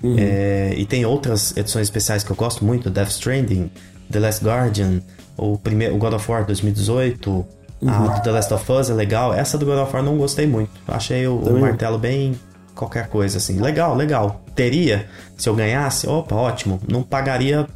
[0.02, 0.16] Uhum.
[0.18, 3.70] É, e tem outras edições especiais que eu gosto muito: Death Stranding,
[4.10, 5.00] The Last Guardian,
[5.36, 7.46] o, primeiro, o God of War 2018.
[7.86, 8.14] A Uhum.
[8.14, 9.32] do The Last of Us é legal.
[9.32, 10.70] Essa do God of War não gostei muito.
[10.86, 12.38] Achei o, o martelo bem
[12.74, 13.58] qualquer coisa assim.
[13.58, 14.42] Legal, legal.
[14.54, 16.78] Teria, se eu ganhasse, opa, ótimo.
[16.86, 17.66] Não pagaria.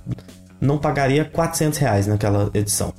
[0.61, 2.93] Não pagaria 400 reais naquela edição.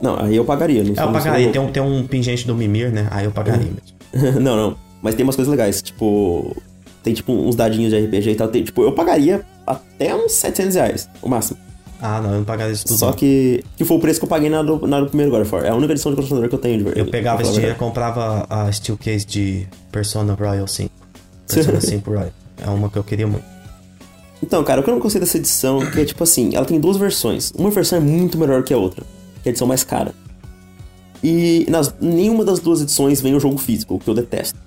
[0.00, 0.82] Não, aí eu pagaria.
[0.82, 1.50] Não É, eu pagaria.
[1.50, 3.08] Tem um, tem um pingente do Mimir, né?
[3.10, 4.40] Aí eu pagaria mesmo.
[4.40, 4.76] não, não.
[5.00, 6.56] Mas tem umas coisas legais, tipo...
[7.02, 8.48] Tem, tipo, uns dadinhos de RPG e tal.
[8.48, 11.58] Tem, tipo, eu pagaria até uns 700 reais, o máximo.
[12.00, 12.98] Ah, não, eu não pagaria isso tudo.
[12.98, 15.42] Só que, que foi o preço que eu paguei na do, na do primeiro God
[15.42, 15.64] of War.
[15.64, 17.06] É a única edição de colecionador que eu tenho de verdade.
[17.06, 20.90] Eu pegava esse dinheiro e comprava a Steel Case de Persona Royal 5.
[21.46, 22.32] Persona 5 Royal.
[22.60, 23.44] É uma que eu queria muito.
[24.42, 26.64] Então, cara, o que eu não gostei dessa edição é que é tipo assim, ela
[26.66, 27.52] tem duas versões.
[27.56, 29.04] Uma versão é muito melhor que a outra,
[29.42, 30.12] que é a edição mais cara.
[31.22, 34.58] E nas, nenhuma das duas edições vem o jogo físico, o que eu detesto.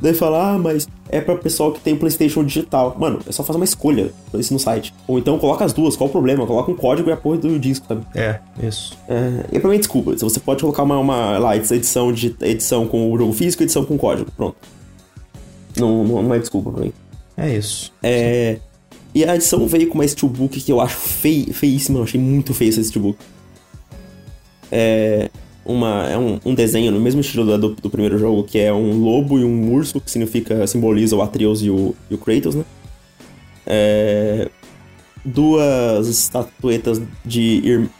[0.00, 2.96] Daí fala, ah, mas é pra pessoal que tem PlayStation digital.
[2.98, 4.94] Mano, é só fazer uma escolha isso no site.
[5.06, 6.46] Ou então coloca as duas, qual o problema?
[6.46, 8.06] Coloca um código e a porra do disco, sabe?
[8.14, 8.96] É, isso.
[9.08, 12.86] É, e pra mim, desculpa, se você pode colocar uma, uma lá, edição, de, edição
[12.86, 14.56] com o jogo físico e edição com código, pronto.
[15.76, 16.92] Não, não, não é desculpa pra mim.
[17.36, 17.92] É isso.
[18.02, 18.58] É.
[19.14, 22.54] E a edição veio com uma steelbook que eu acho fei, feíssima, eu achei muito
[22.54, 23.18] feio essa steelbook.
[24.70, 25.28] É,
[25.64, 28.98] uma, é um, um desenho no mesmo estilo do, do, primeiro jogo, que é um
[28.98, 32.64] lobo e um urso, que significa, simboliza o Atreus e o, e o Kratos, né?
[33.66, 34.48] É,
[35.24, 37.90] duas estatuetas de ir,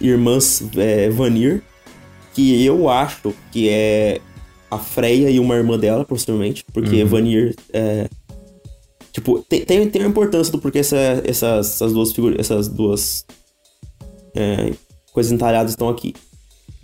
[0.00, 1.62] irmãs é, Vanir,
[2.34, 4.20] que eu acho que é
[4.70, 7.08] a Freya e uma irmã dela, possivelmente, porque uhum.
[7.08, 8.08] Vanir é,
[9.12, 13.26] Tipo, tem, tem, tem uma importância do porquê essa, essas, essas duas figuras, essas duas
[14.34, 14.72] é,
[15.12, 16.14] coisas entalhadas estão aqui.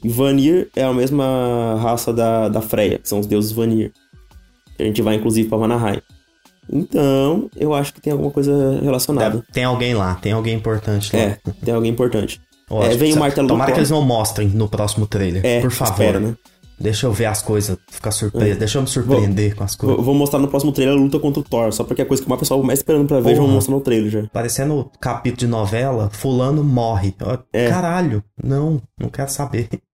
[0.05, 3.93] Vanir é a mesma raça da, da Freya, que são os deuses Vanir.
[4.79, 6.01] A gente vai, inclusive, pra Vanaheim.
[6.71, 9.43] Então, eu acho que tem alguma coisa relacionada.
[9.53, 11.23] Tem alguém lá, tem alguém importante lá.
[11.23, 12.41] É, tem alguém importante.
[12.71, 15.41] É, vem o martelo Tomara que eles não mostrem no próximo trailer.
[15.43, 15.93] É, por favor.
[16.05, 16.37] Espero, né?
[16.79, 18.53] Deixa eu ver as coisas, ficar surpreso.
[18.53, 18.55] É.
[18.55, 20.05] Deixa eu me surpreender vou, com as coisas.
[20.05, 22.23] Vou mostrar no próximo trailer a luta contra o Thor, só porque é a coisa
[22.23, 24.23] que o pessoal mais esperando pra ver, já vou mostrar no trailer já.
[24.33, 27.15] Parecendo capítulo de novela, fulano morre.
[27.53, 27.69] É.
[27.69, 29.69] Caralho, não, não quero saber.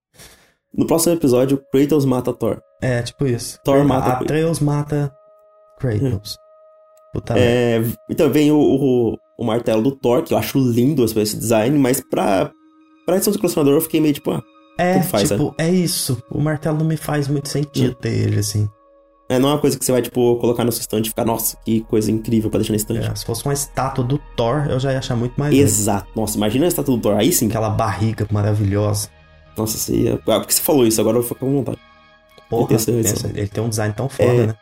[0.77, 2.61] No próximo episódio, Kratos mata Thor.
[2.83, 3.59] É, tipo isso.
[3.65, 5.15] Thor Kratos, mata Atreus mata
[5.79, 6.39] Kratos.
[7.13, 11.37] Puta é, então vem o, o, o, martelo do Thor, que eu acho lindo esse
[11.37, 12.51] design, mas pra,
[13.07, 14.43] pra edição do colecionador eu fiquei meio tipo, ah,
[14.79, 15.69] é, faz, tipo, é.
[15.69, 15.71] é.
[15.71, 16.21] isso.
[16.29, 18.01] O martelo não me faz muito sentido hum.
[18.01, 18.69] ter ele, assim.
[19.29, 21.25] É, não é uma coisa que você vai, tipo, colocar no seu estante e ficar,
[21.25, 23.07] nossa, que coisa incrível pra deixar no estante.
[23.07, 25.55] É, se fosse uma estátua do Thor, eu já ia achar muito mais.
[25.55, 26.09] Exato.
[26.15, 27.49] Nossa, imagina a estátua do Thor, aí sim.
[27.49, 29.09] Aquela barriga maravilhosa.
[29.57, 30.15] Nossa, você ia...
[30.15, 31.79] Ah, porque você falou isso, agora eu vou ficar com vontade.
[32.49, 34.55] Porra, ele tem, ele tem um design tão foda, é, né?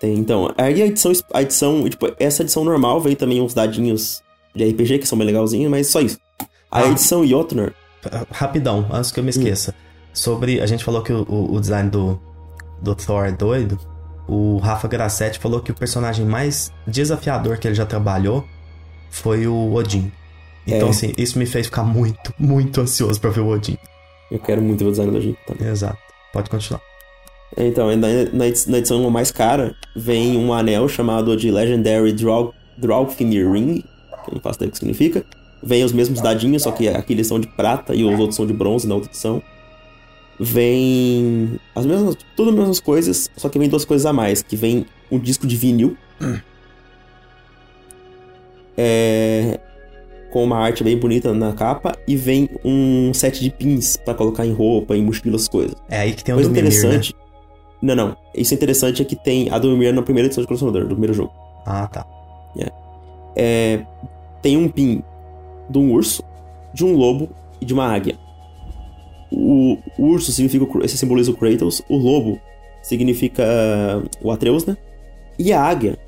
[0.00, 0.52] Tem, então.
[0.56, 4.22] Aí a edição, a edição, tipo, essa edição normal veio também uns dadinhos
[4.54, 6.18] de RPG que são bem legalzinhos, mas só isso.
[6.70, 6.88] A ah.
[6.88, 7.74] edição Jotner.
[8.30, 9.72] Rapidão, antes que eu me esqueça.
[9.72, 9.82] Hum.
[10.12, 10.60] Sobre.
[10.60, 12.20] A gente falou que o, o design do,
[12.80, 13.78] do Thor é doido.
[14.28, 18.44] O Rafa Grassetti falou que o personagem mais desafiador que ele já trabalhou
[19.10, 20.10] foi o Odin.
[20.66, 20.90] Então, é.
[20.90, 23.78] assim, isso me fez ficar muito, muito ansioso pra ver o Odin.
[24.30, 25.68] Eu quero muito ver o design do Odin também.
[25.68, 25.98] Exato.
[26.32, 26.82] Pode continuar.
[27.56, 27.88] Então,
[28.32, 28.46] na,
[28.78, 32.14] edição mais cara, vem um anel chamado de Legendary
[32.76, 33.82] Draupnir Ring,
[34.24, 35.24] que eu não faço ideia o que significa.
[35.62, 38.46] Vem os mesmos dadinhos, só que aqui eles são de prata e os outros são
[38.46, 39.42] de bronze na outra edição
[40.38, 44.56] vem as mesmas, tudo as mesmas coisas, só que vem duas coisas a mais, que
[44.56, 45.96] vem um disco de vinil.
[46.20, 46.38] Hum.
[48.76, 49.58] É,
[50.36, 54.44] com uma arte bem bonita na capa e vem um set de pins para colocar
[54.44, 55.74] em roupa, em mochila, as coisas.
[55.88, 57.14] É aí que tem o Coisa interessante.
[57.80, 57.94] Né?
[57.94, 58.16] Não, não.
[58.34, 60.88] Isso é interessante é que tem a do Mimir na primeira edição de colecionador, do
[60.88, 61.32] primeiro jogo.
[61.64, 62.04] Ah, tá.
[62.58, 62.70] É.
[63.34, 63.86] é
[64.42, 65.02] tem um pin
[65.70, 66.22] de um urso,
[66.74, 68.18] de um lobo e de uma águia.
[69.32, 72.38] O, urso significa, esse simboliza o Kratos, o lobo
[72.82, 73.42] significa
[74.20, 74.76] o Atreus, né?
[75.38, 75.98] E a águia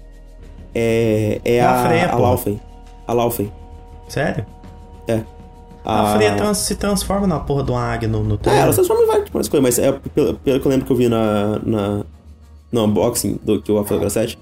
[0.75, 2.61] é, é, é a, a, a Laufey.
[3.07, 3.51] A Laufey.
[4.09, 4.45] Sério?
[5.07, 5.21] É.
[5.85, 8.61] A, a Freya trans, se transforma na porra de uma águia no, no trailer.
[8.61, 10.93] É, ela se transforma em várias coisas, mas é, pelo, pelo que eu lembro que
[10.93, 12.05] eu vi na, na,
[12.71, 14.39] no unboxing do que o Rafael Grassetti,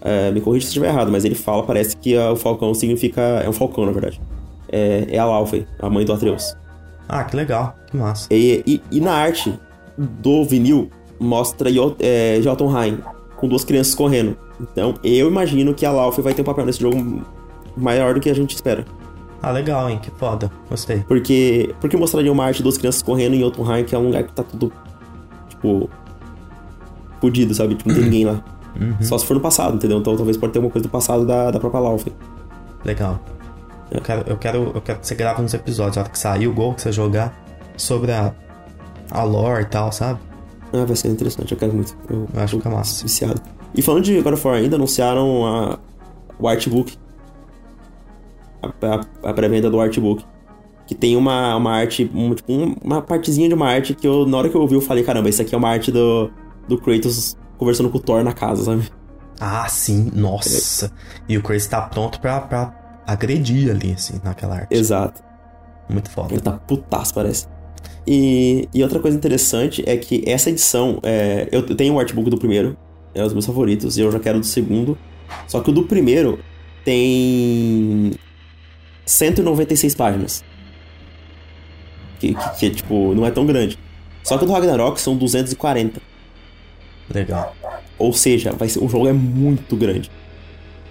[0.00, 3.20] é, me corrija se estiver errado, mas ele fala, parece que a, o falcão significa...
[3.20, 4.20] É um falcão, na verdade.
[4.70, 6.56] É, é a Laufey, a mãe do Atreus.
[7.08, 8.28] Ah, que legal, que massa.
[8.30, 9.58] E, e, e na arte
[9.96, 12.98] do vinil mostra é, Jotunheim
[13.36, 14.36] com duas crianças correndo.
[14.60, 17.22] Então eu imagino que a Laufey vai ter um papel nesse jogo
[17.76, 18.84] maior do que a gente espera.
[19.42, 19.98] Ah, legal, hein?
[20.02, 20.50] Que foda.
[20.68, 21.04] Gostei.
[21.06, 24.24] Porque, porque mostraria uma arte de duas crianças correndo em Jotunheim, que é um lugar
[24.24, 24.72] que tá tudo,
[25.48, 25.88] tipo,
[27.20, 27.74] fudido, sabe?
[27.74, 28.42] Tipo, não tem ninguém lá.
[28.80, 28.96] Uhum.
[29.00, 29.98] Só se for no passado, entendeu?
[29.98, 32.12] Então talvez pode ter uma coisa do passado da, da própria Laufey.
[32.84, 33.20] Legal.
[33.90, 36.48] Eu quero, eu quero, eu quero que você grave uns episódios, a hora que sair
[36.48, 37.34] o gol, que você jogar,
[37.76, 38.34] sobre a,
[39.10, 40.18] a lore e tal, sabe?
[40.72, 41.96] Ah, vai ser interessante, eu quero muito.
[42.10, 43.02] Eu, eu acho que é massa.
[43.04, 43.40] Viciado.
[43.74, 45.78] E falando de God of War ainda, anunciaram a,
[46.38, 46.96] o artbook.
[48.62, 50.24] A, a, pré-venda do artbook.
[50.86, 54.38] Que tem uma, uma arte, um, tipo, uma partezinha de uma arte que eu, na
[54.38, 56.30] hora que eu ouvi, eu falei, caramba, isso aqui é uma arte do,
[56.68, 58.88] do Kratos conversando com o Thor na casa, sabe?
[59.40, 60.86] Ah, sim, nossa.
[60.86, 60.90] É.
[61.32, 64.74] E o Kratos tá pronto pra, pra agredir ali, assim, naquela arte.
[64.74, 65.22] Exato.
[65.88, 66.32] Muito foda.
[66.32, 67.46] Ele tá putaço, parece.
[68.06, 72.38] E, e outra coisa interessante é que essa edição, é, eu tenho o artbook do
[72.38, 72.76] primeiro,
[73.14, 74.96] é um dos meus favoritos, e eu já quero do segundo.
[75.48, 76.38] Só que o do primeiro
[76.84, 78.12] tem
[79.06, 80.44] 196 páginas.
[82.18, 83.78] Que, que, que, tipo, não é tão grande.
[84.22, 86.00] Só que o do Ragnarok são 240.
[87.14, 87.56] Legal.
[87.98, 90.10] Ou seja, vai ser, o jogo é muito grande.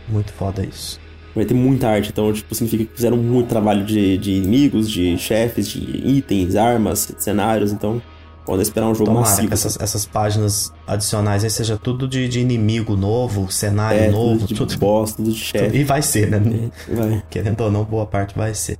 [0.08, 1.00] Muito foda isso
[1.36, 2.10] vai ter muita arte.
[2.10, 7.14] Então, tipo, significa que fizeram muito trabalho de, de inimigos, de chefes, de itens, armas,
[7.18, 7.72] cenários.
[7.72, 8.02] Então,
[8.46, 9.48] Pode esperar um jogo Tomara macio.
[9.48, 14.40] que essas, essas páginas adicionais aí seja tudo de, de inimigo novo, cenário é, novo,
[14.42, 14.78] tudo de tudo.
[14.78, 15.78] boss, tudo de chefe.
[15.78, 16.70] E vai ser, né?
[16.88, 17.24] É, vai.
[17.30, 18.78] Querendo ou não, boa parte vai ser.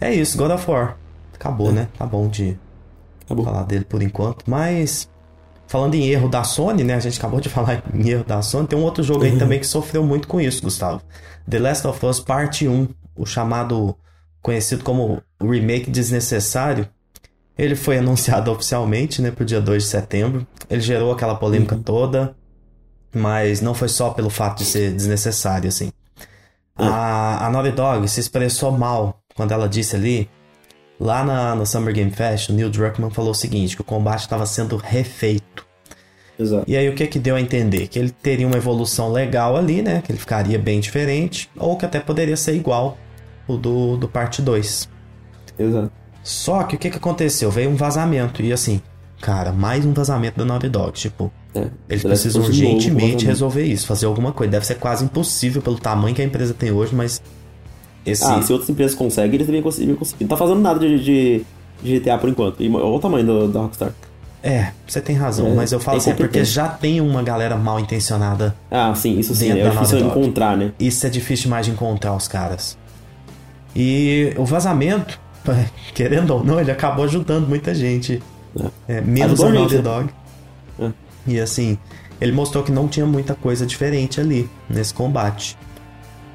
[0.00, 0.96] É isso, God of War.
[1.32, 1.72] Acabou, É.
[1.72, 1.88] né?
[1.96, 2.58] Tá bom de
[3.24, 3.44] Acabou.
[3.44, 4.44] falar dele por enquanto.
[4.48, 5.08] Mas,
[5.68, 6.94] falando em erro da Sony, né?
[6.94, 8.66] A gente acabou de falar em erro da Sony.
[8.66, 9.38] Tem um outro jogo aí Uhum.
[9.38, 11.00] também que sofreu muito com isso, Gustavo.
[11.48, 13.94] The Last of Us Parte 1, o chamado,
[14.42, 16.88] conhecido como remake desnecessário.
[17.56, 20.46] Ele foi anunciado oficialmente, né, pro dia 2 de setembro.
[20.68, 21.82] Ele gerou aquela polêmica Uhum.
[21.82, 22.34] toda,
[23.14, 25.90] mas não foi só pelo fato de ser desnecessário, assim.
[26.76, 30.28] A, a Naughty Dog se expressou mal quando ela disse ali,
[30.98, 34.20] lá na, no Summer Game Fest, o Neil Druckmann falou o seguinte, que o combate
[34.22, 35.64] estava sendo refeito.
[36.36, 36.64] Exato.
[36.66, 37.86] E aí o que que deu a entender?
[37.86, 40.02] Que ele teria uma evolução legal ali, né?
[40.04, 42.98] Que ele ficaria bem diferente, ou que até poderia ser igual
[43.46, 44.88] o do, do parte 2.
[45.56, 45.92] Exato.
[46.24, 47.50] Só que o que que aconteceu?
[47.50, 48.80] Veio um vazamento, e assim,
[49.20, 51.30] cara, mais um vazamento da Naughty Dog, tipo...
[51.54, 51.68] É.
[51.88, 54.50] Eles precisam urgentemente resolver isso, fazer alguma coisa.
[54.50, 57.22] Deve ser quase impossível pelo tamanho que a empresa tem hoje, mas
[58.04, 59.94] esse Ah, se outras empresas conseguem, eles conseguir.
[59.94, 60.24] conseguir.
[60.24, 61.44] Não tá fazendo nada de, de,
[61.80, 62.60] de GTA por enquanto.
[62.60, 63.92] E olha o tamanho do, da Rockstar.
[64.42, 67.56] é, você tem razão, É, mas eu falo assim, é porque já tem uma galera
[67.56, 68.52] mal intencionada.
[68.68, 69.52] Ah, sim, isso sim.
[69.52, 70.72] É difícil encontrar, né?
[70.80, 72.76] Isso é difícil demais de encontrar os caras.
[73.76, 75.20] E o vazamento,
[75.94, 78.22] querendo ou não, ele acabou ajudando muita gente.
[78.88, 79.82] É, menos Ajudou a a Naughty né?
[79.82, 80.10] Dog.
[80.78, 80.90] É.
[81.26, 81.78] E assim,
[82.20, 85.56] ele mostrou que não tinha muita coisa diferente ali nesse combate.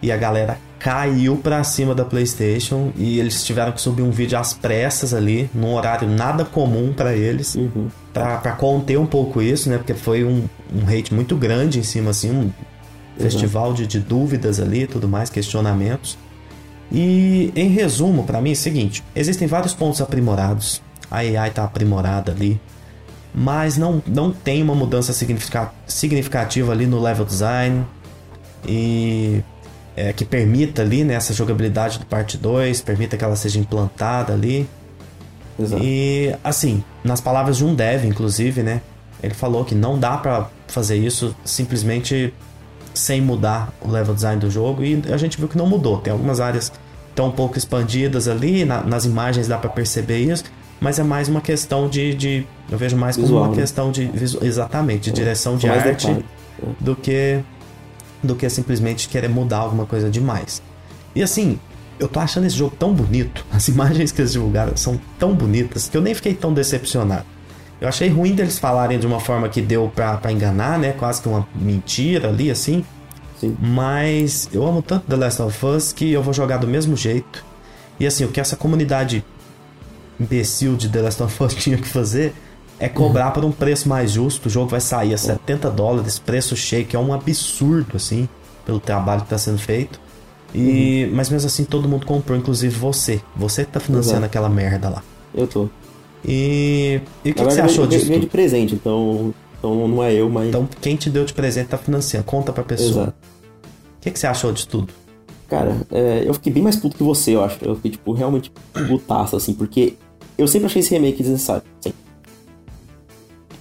[0.01, 4.37] E a galera caiu pra cima da PlayStation e eles tiveram que subir um vídeo
[4.39, 7.89] às pressas ali, num horário nada comum pra eles, Uhum.
[8.13, 9.77] pra pra conter um pouco isso, né?
[9.77, 12.51] Porque foi um, um hate muito grande em cima, assim, um
[13.17, 16.17] festival de, de dúvidas ali, tudo mais, questionamentos.
[16.91, 20.81] E em resumo, pra mim é o seguinte: existem vários pontos aprimorados.
[21.11, 22.59] A AI tá aprimorada ali,
[23.33, 27.83] mas não, não tem uma mudança significa- significativa ali no level design
[28.67, 29.41] e
[29.95, 34.33] é, que permita ali né, essa jogabilidade do parte 2, permita que ela seja implantada
[34.33, 34.67] ali.
[35.59, 35.83] Exato.
[35.83, 38.81] E assim, nas palavras de um dev, inclusive, né?
[39.21, 42.33] Ele falou que não dá pra fazer isso simplesmente
[42.93, 45.97] sem mudar o level design do jogo e a gente viu que não mudou.
[45.99, 46.71] Tem algumas áreas
[47.09, 50.43] estão um pouco expandidas ali, na- nas imagens dá pra perceber isso,
[50.79, 53.61] mas é mais uma questão de, de- eu vejo mais como Visual, uma né?
[53.61, 54.09] questão de
[54.41, 56.23] exatamente, de direção de arte detalhes.
[56.79, 57.39] do que
[58.21, 60.61] do que simplesmente querer mudar alguma coisa demais.
[61.15, 61.57] E assim,
[61.99, 65.87] eu tô achando esse jogo tão bonito, as imagens que eles divulgaram são tão bonitas
[65.89, 67.25] que eu nem fiquei tão decepcionado.
[67.81, 70.91] Eu achei ruim deles falarem de uma forma que deu pra, pra enganar, né?
[70.91, 72.83] Quase que uma mentira ali, assim.
[73.39, 73.55] Sim.
[73.59, 77.45] Mas eu amo tanto The Last of Us que eu vou jogar do mesmo jeito.
[77.99, 79.23] E assim, o que essa comunidade
[80.19, 82.33] imbecil de The Last of Us tinha que fazer
[82.79, 84.47] é cobrar por um preço mais justo.
[84.47, 88.27] O jogo vai sair a 70 dólares, preço cheio, que é um absurdo, assim,
[88.65, 89.99] pelo trabalho que está sendo feito.
[90.55, 93.21] E, Mas mesmo assim, todo mundo comprou, inclusive você.
[93.35, 94.25] Você que tá financiando Exato.
[94.25, 95.03] aquela merda lá.
[95.33, 95.69] Eu tô.
[96.25, 98.05] E, e o que, que você achou eu disso?
[98.05, 100.49] ganhei de presente, então, então não é eu, mas.
[100.49, 102.25] Então, quem te deu de presente tá financiando.
[102.25, 102.89] Conta pra pessoa.
[103.03, 103.13] Exato.
[103.97, 104.93] O que, que você achou disso tudo?
[105.47, 107.57] Cara, é, eu fiquei bem mais puto que você, eu acho.
[107.63, 108.51] Eu fiquei, tipo, realmente
[108.87, 109.95] putaço, assim, porque
[110.37, 111.63] eu sempre achei esse remake desnecessário.
[111.81, 111.91] Sim.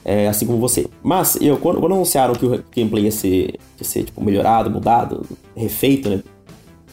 [0.05, 0.87] É, assim como você.
[1.03, 5.25] Mas, eu, quando, quando anunciaram que o gameplay ia ser, ia ser tipo, melhorado, mudado,
[5.57, 6.23] refeito, né?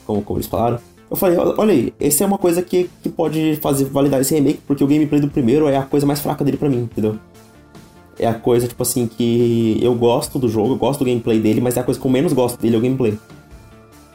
[0.06, 0.80] Como, como eles falaram.
[1.10, 4.60] Eu falei, "Olha- aí, essa é uma coisa que, que pode fazer validar esse remake,
[4.68, 7.16] porque o gameplay do primeiro é a coisa mais fraca dele pra mim, entendeu?
[8.18, 11.62] É a coisa, tipo assim, que eu gosto do jogo, eu gosto do gameplay dele,
[11.62, 13.18] mas é a coisa que eu menos gosto dele é o gameplay.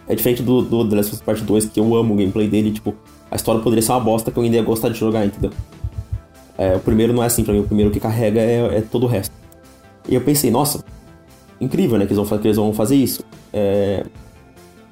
[0.08, 2.48] É diferente do, do The Last of Us Part 2, que eu amo o gameplay
[2.48, 2.94] dele, tipo,
[3.30, 5.50] a história poderia ser uma bosta que eu ainda ia gostar de jogar, entendeu?
[6.58, 9.04] É, o primeiro não é assim pra mim, o primeiro que carrega é, é todo
[9.04, 9.32] o resto.
[10.08, 10.82] E eu pensei, nossa,
[11.60, 13.22] incrível, né, que eles vão, que eles vão fazer isso.
[13.52, 14.04] É...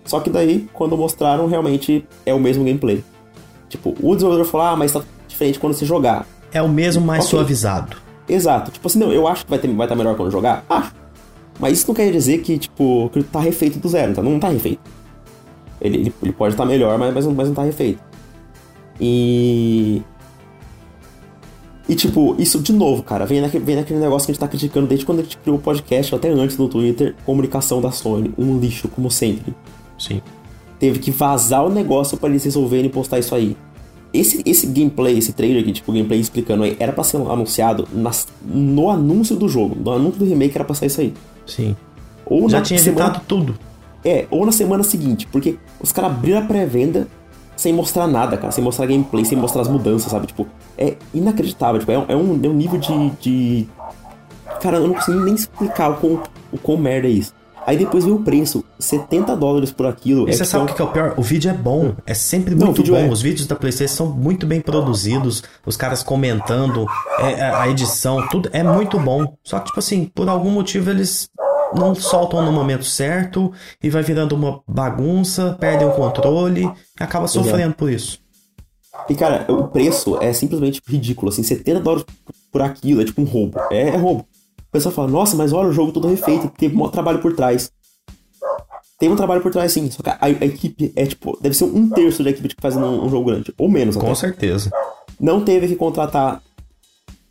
[0.08, 3.04] Só que daí, quando mostraram, realmente é o mesmo gameplay.
[3.68, 6.26] Tipo, o desenvolvedor falou, ah, mas tá diferente quando você jogar.
[6.50, 7.30] É o mesmo mais Ok.
[7.30, 7.94] suavizado.
[8.26, 8.70] Exato.
[8.70, 10.64] Tipo assim, não, eu acho que vai estar vai tá melhor quando jogar.
[10.66, 10.94] Acho.
[11.60, 14.22] Mas isso não quer dizer que, tipo, que tá refeito do zero, tá?
[14.22, 14.80] Não tá refeito.
[15.78, 18.02] Ele, ele, ele pode estar melhor, mas, mas, não, mas não tá refeito.
[18.98, 20.02] E.
[21.86, 24.48] E, tipo, isso de novo, cara, vem, naquele, vem naquele negócio que a gente tá
[24.48, 28.32] criticando desde quando a gente criou o podcast, até antes no Twitter, comunicação da Sony.
[28.38, 29.54] Um lixo, como sempre.
[29.98, 30.20] Sim.
[30.78, 33.56] Teve que vazar o negócio pra eles resolverem e postar isso aí.
[34.12, 38.26] Esse, esse gameplay, esse trailer aqui, tipo, gameplay explicando aí, era pra ser anunciado nas-
[38.42, 39.76] no anúncio do jogo.
[39.78, 41.14] No anúncio do remake era pra sair isso aí.
[41.46, 41.76] Sim.
[42.24, 43.58] Ou Já tinha semana, evitado tudo.
[44.04, 47.08] É, ou na semana seguinte, porque os caras abriram a pré-venda
[47.56, 50.28] sem mostrar nada, cara, sem mostrar gameplay, sem mostrar as mudanças, sabe?
[50.28, 50.46] Tipo,
[50.78, 53.68] é inacreditável, tipo, é, é um, é um nível de, de.
[54.60, 57.34] Cara, eu não consigo nem explicar o quão, o quão merda é isso.
[57.68, 60.26] Aí depois vem o preço, 70 dólares por aquilo.
[60.26, 61.12] E é você sabe o que é o pior?
[61.18, 62.96] O vídeo é bom, é sempre muito Não, bom.
[62.96, 63.10] É...
[63.10, 66.86] Os vídeos da PlayStation são muito bem produzidos, os caras comentando,
[67.18, 69.36] é, é, a edição, tudo é muito bom.
[69.44, 71.28] Só que, tipo assim, por algum motivo eles
[71.74, 73.52] não soltam no momento certo
[73.82, 76.64] e vai virando uma bagunça, perdem o controle
[76.98, 77.76] e acaba sofrendo Exato.
[77.76, 78.18] por isso.
[79.10, 82.06] E cara, o preço é simplesmente ridículo, assim, 70 dólares
[82.50, 83.60] por aquilo, é tipo um roubo.
[83.70, 84.26] É, é roubo.
[84.68, 87.72] O pessoal fala, nossa, mas olha o jogo todo refeito, teve um trabalho por trás.
[88.98, 89.90] Tem um trabalho por trás, sim.
[89.90, 92.76] Só que a, a, equipe é tipo, deve ser um terço da equipe que faz
[92.76, 93.54] um, um, jogo grande.
[93.56, 94.70] Ou menos, Com certeza.
[95.20, 96.42] Não teve que contratar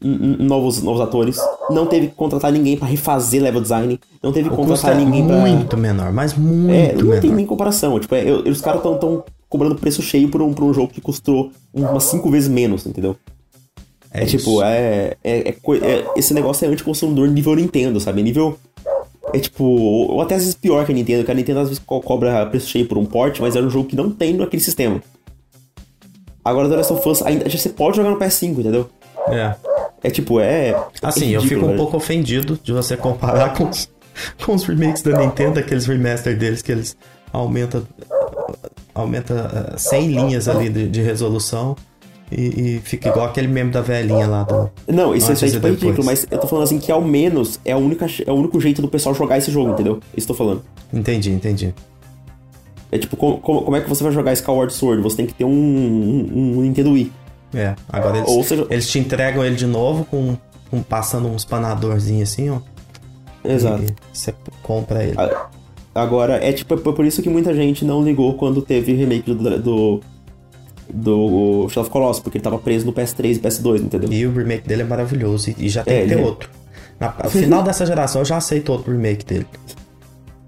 [0.02, 1.38] novos, novos atores.
[1.70, 4.00] Não teve que contratar ninguém para refazer level design.
[4.24, 5.36] Não teve que contratar é ninguém pra.
[5.36, 7.22] Muito menor, mas muito é, não menor.
[7.22, 8.00] tem nem comparação.
[8.00, 11.02] Tipo, é, os caras estão tão cobrando preço cheio por um, por um jogo que
[11.02, 13.16] custou umas 5 vezes menos, entendeu?
[14.18, 15.56] É, é tipo, é, é, é,
[16.16, 18.24] Esse negócio é anticonsumidor nível Nintendo, sabe?
[18.24, 18.58] Nível.
[19.34, 19.64] É tipo.
[19.64, 22.70] Ou até às vezes pior que a Nintendo, que a Nintendo às vezes cobra preço
[22.70, 25.02] cheio por um port, mas era um jogo que não tem naquele sistema.
[26.44, 28.90] Agora, The Last of Us, ainda, você pode jogar no PS5, entendeu?
[29.28, 29.54] É.
[30.04, 30.74] É tipo, é.
[31.02, 31.78] Assim, é ridículo, eu fico um velho.
[31.78, 33.90] pouco ofendido de você comparar com os,
[34.46, 36.96] com os remakes da Nintendo, aqueles remaster deles que eles
[37.34, 37.86] aumentam
[38.96, 41.76] aumenta 100 eh, linhas ali de, de resolução
[42.32, 44.70] e, e, fica igual aquele meme da velhinha lá do.
[44.88, 47.72] Não, isso, isso é tipo ridículo, mas eu tô falando assim que ao menos é,
[47.72, 50.00] a única, é o único jeito do pessoal jogar esse jogo, entendeu?
[50.16, 50.62] Isso tô falando.
[50.94, 51.74] Entendi, entendi.
[52.92, 55.02] É tipo, como, como é que você vai jogar Skyward Sword?
[55.04, 57.12] Você tem que ter um, um, um Nintendo Wii.
[57.54, 58.68] É, agora eles, seja...
[58.70, 60.38] eles te entregam ele de novo com,
[60.70, 62.60] com passando uns panadorzinhos assim, ó.
[63.44, 63.84] Exato.
[63.84, 65.16] E você compra ele.
[65.96, 69.60] Agora, é tipo, é por isso que muita gente não ligou quando teve remake do,
[69.60, 70.02] do
[70.94, 74.12] do Shadow of Colossus, porque ele tava preso no PS3 e PS2, entendeu?
[74.12, 76.24] E o remake dele é maravilhoso, e já tem é, que ter é...
[76.24, 76.50] outro.
[77.24, 79.48] No final dessa geração eu já aceito outro remake dele.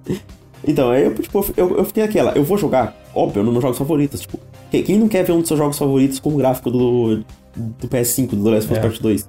[0.67, 4.19] Então, eu, tipo, eu, eu fiquei aquela, eu vou jogar, óbvio, nos meus jogos favoritos,
[4.19, 4.37] tipo,
[4.69, 7.23] quem não quer ver um dos seus jogos favoritos com o gráfico do,
[7.55, 8.81] do PS5, do The Last of Us é.
[8.81, 9.27] Part 2?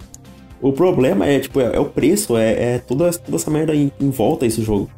[0.61, 3.90] O problema é, tipo, é, é o preço, é, é toda, toda essa merda em,
[3.99, 4.90] em volta esse jogo.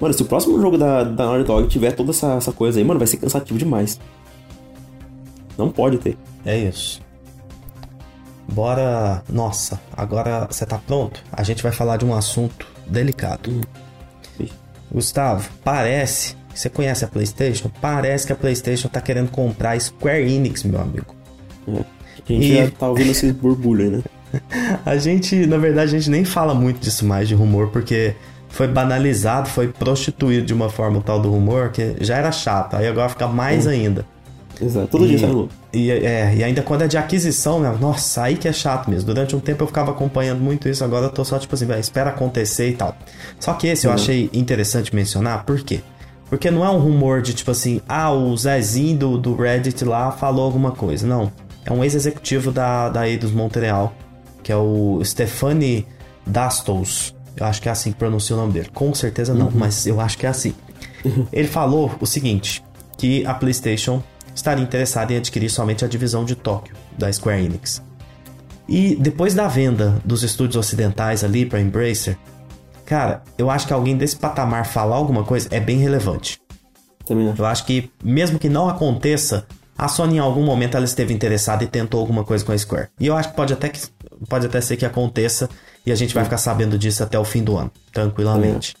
[0.00, 2.84] Mano, se o próximo jogo da, da Naughty Dog tiver toda essa, essa coisa aí,
[2.84, 3.98] mano, vai ser cansativo demais.
[5.56, 6.16] Não pode ter.
[6.44, 7.00] É isso.
[8.48, 9.22] Bora.
[9.28, 11.22] Nossa, agora você tá pronto?
[11.32, 13.50] A gente vai falar de um assunto delicado.
[13.50, 13.60] Hum.
[14.92, 16.36] Gustavo, parece.
[16.52, 17.70] Você conhece a PlayStation?
[17.80, 21.14] Parece que a PlayStation tá querendo comprar a Square Enix, meu amigo.
[21.68, 21.84] É.
[22.28, 22.56] A gente e...
[22.56, 24.02] já tá ouvindo esses borbulhos, né?
[24.84, 28.14] a gente, na verdade, a gente nem fala muito disso mais de rumor, porque
[28.48, 32.86] foi banalizado, foi prostituído de uma forma tal do rumor, que já era chato, aí
[32.86, 33.70] agora fica mais hum.
[33.70, 34.04] ainda.
[34.60, 37.74] Exato, todo e, dia sai E, é, e ainda quando é de aquisição, né?
[37.80, 39.06] Nossa, aí que é chato mesmo.
[39.06, 41.80] Durante um tempo eu ficava acompanhando muito isso, agora eu tô só tipo assim, véio,
[41.80, 42.94] espera acontecer e tal.
[43.38, 43.92] Só que esse uhum.
[43.92, 45.80] eu achei interessante mencionar, por quê?
[46.28, 50.12] Porque não é um rumor de tipo assim, ah, o Zezinho do, do Reddit lá
[50.12, 51.06] falou alguma coisa.
[51.06, 51.32] Não.
[51.64, 53.92] É um ex-executivo da, da Eidos Montreal,
[54.42, 55.86] que é o Stefani
[56.26, 57.14] Dastos.
[57.36, 58.68] Eu acho que é assim que pronuncia o nome dele.
[58.72, 59.52] Com certeza não, uhum.
[59.54, 60.54] mas eu acho que é assim.
[61.32, 62.62] Ele falou o seguinte:
[62.96, 64.02] que a PlayStation
[64.34, 67.82] estaria interessado em adquirir somente a divisão de Tóquio da Square Enix.
[68.68, 72.16] E depois da venda dos estúdios ocidentais ali para Embracer,
[72.86, 76.40] cara, eu acho que alguém desse patamar falar alguma coisa é bem relevante.
[77.04, 79.44] Também Eu acho que mesmo que não aconteça,
[79.76, 82.88] a Sony em algum momento ela esteve interessada e tentou alguma coisa com a Square.
[83.00, 83.80] E eu acho que pode até, que,
[84.28, 85.48] pode até ser que aconteça
[85.84, 88.76] e a gente vai ficar sabendo disso até o fim do ano, tranquilamente.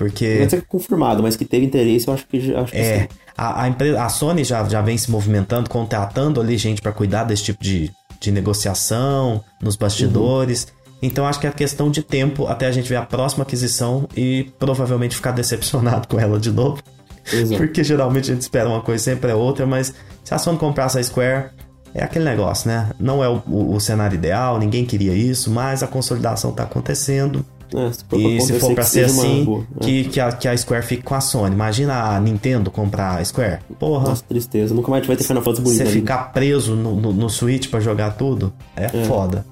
[0.00, 0.38] Porque.
[0.40, 2.54] Não ser confirmado, mas que teve interesse, eu acho que.
[2.54, 3.06] Acho que é.
[3.36, 7.24] A, a, empresa, a Sony já, já vem se movimentando, contratando ali gente para cuidar
[7.24, 10.64] desse tipo de, de negociação, nos bastidores.
[10.64, 10.94] Uhum.
[11.02, 14.50] Então acho que é questão de tempo até a gente ver a próxima aquisição e
[14.58, 16.82] provavelmente ficar decepcionado com ela de novo.
[17.30, 17.58] Exato.
[17.58, 20.98] Porque geralmente a gente espera uma coisa sempre é outra, mas se a Sony comprasse
[20.98, 21.50] a Square,
[21.94, 22.88] é aquele negócio, né?
[22.98, 27.44] Não é o, o, o cenário ideal, ninguém queria isso, mas a consolidação está acontecendo.
[27.74, 29.64] É, se e se for pra ser assim.
[29.80, 29.84] É.
[29.84, 31.54] que, que, a, que a Square fique com a Sony.
[31.54, 33.60] Imagina a Nintendo comprar a Square.
[33.78, 34.08] Porra.
[34.08, 34.74] Nossa, tristeza.
[34.74, 35.78] Nunca mais vai ter Final Fantasy bonito.
[35.78, 39.04] Você ficar preso no, no, no Switch pra jogar tudo é, é.
[39.04, 39.46] foda.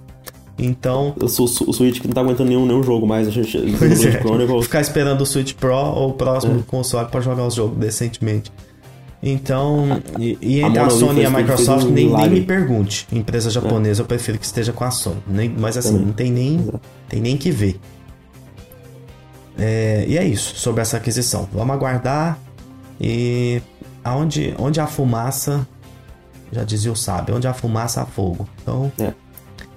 [0.59, 1.15] Então.
[1.21, 3.29] O, o, o, Switch que não tá aguentando nenhum, nenhum jogo mais.
[3.29, 4.21] A gente, pois é.
[4.63, 6.63] Ficar esperando o Switch Pro ou o próximo é.
[6.67, 8.51] console pra jogar os jogos decentemente.
[9.23, 13.07] Então, e, e entre a, a Sony e a Microsoft, um nem, nem me pergunte.
[13.11, 14.05] Empresa japonesa, é.
[14.05, 15.17] eu prefiro que esteja com a Sony.
[15.27, 16.07] Nem, mas assim, Também.
[16.07, 16.69] não tem nem,
[17.09, 17.81] tem nem que ver.
[19.59, 21.49] É, e é isso sobre essa aquisição.
[21.53, 22.39] Vamos aguardar
[23.01, 23.61] e
[24.05, 25.67] aonde onde há fumaça
[26.51, 28.49] já dizia o sábio, onde há fumaça há fogo.
[28.63, 29.13] Então, é,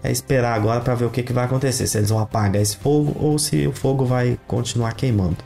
[0.04, 2.78] é esperar agora para ver o que, que vai acontecer, se eles vão apagar esse
[2.78, 5.38] fogo ou se o fogo vai continuar queimando.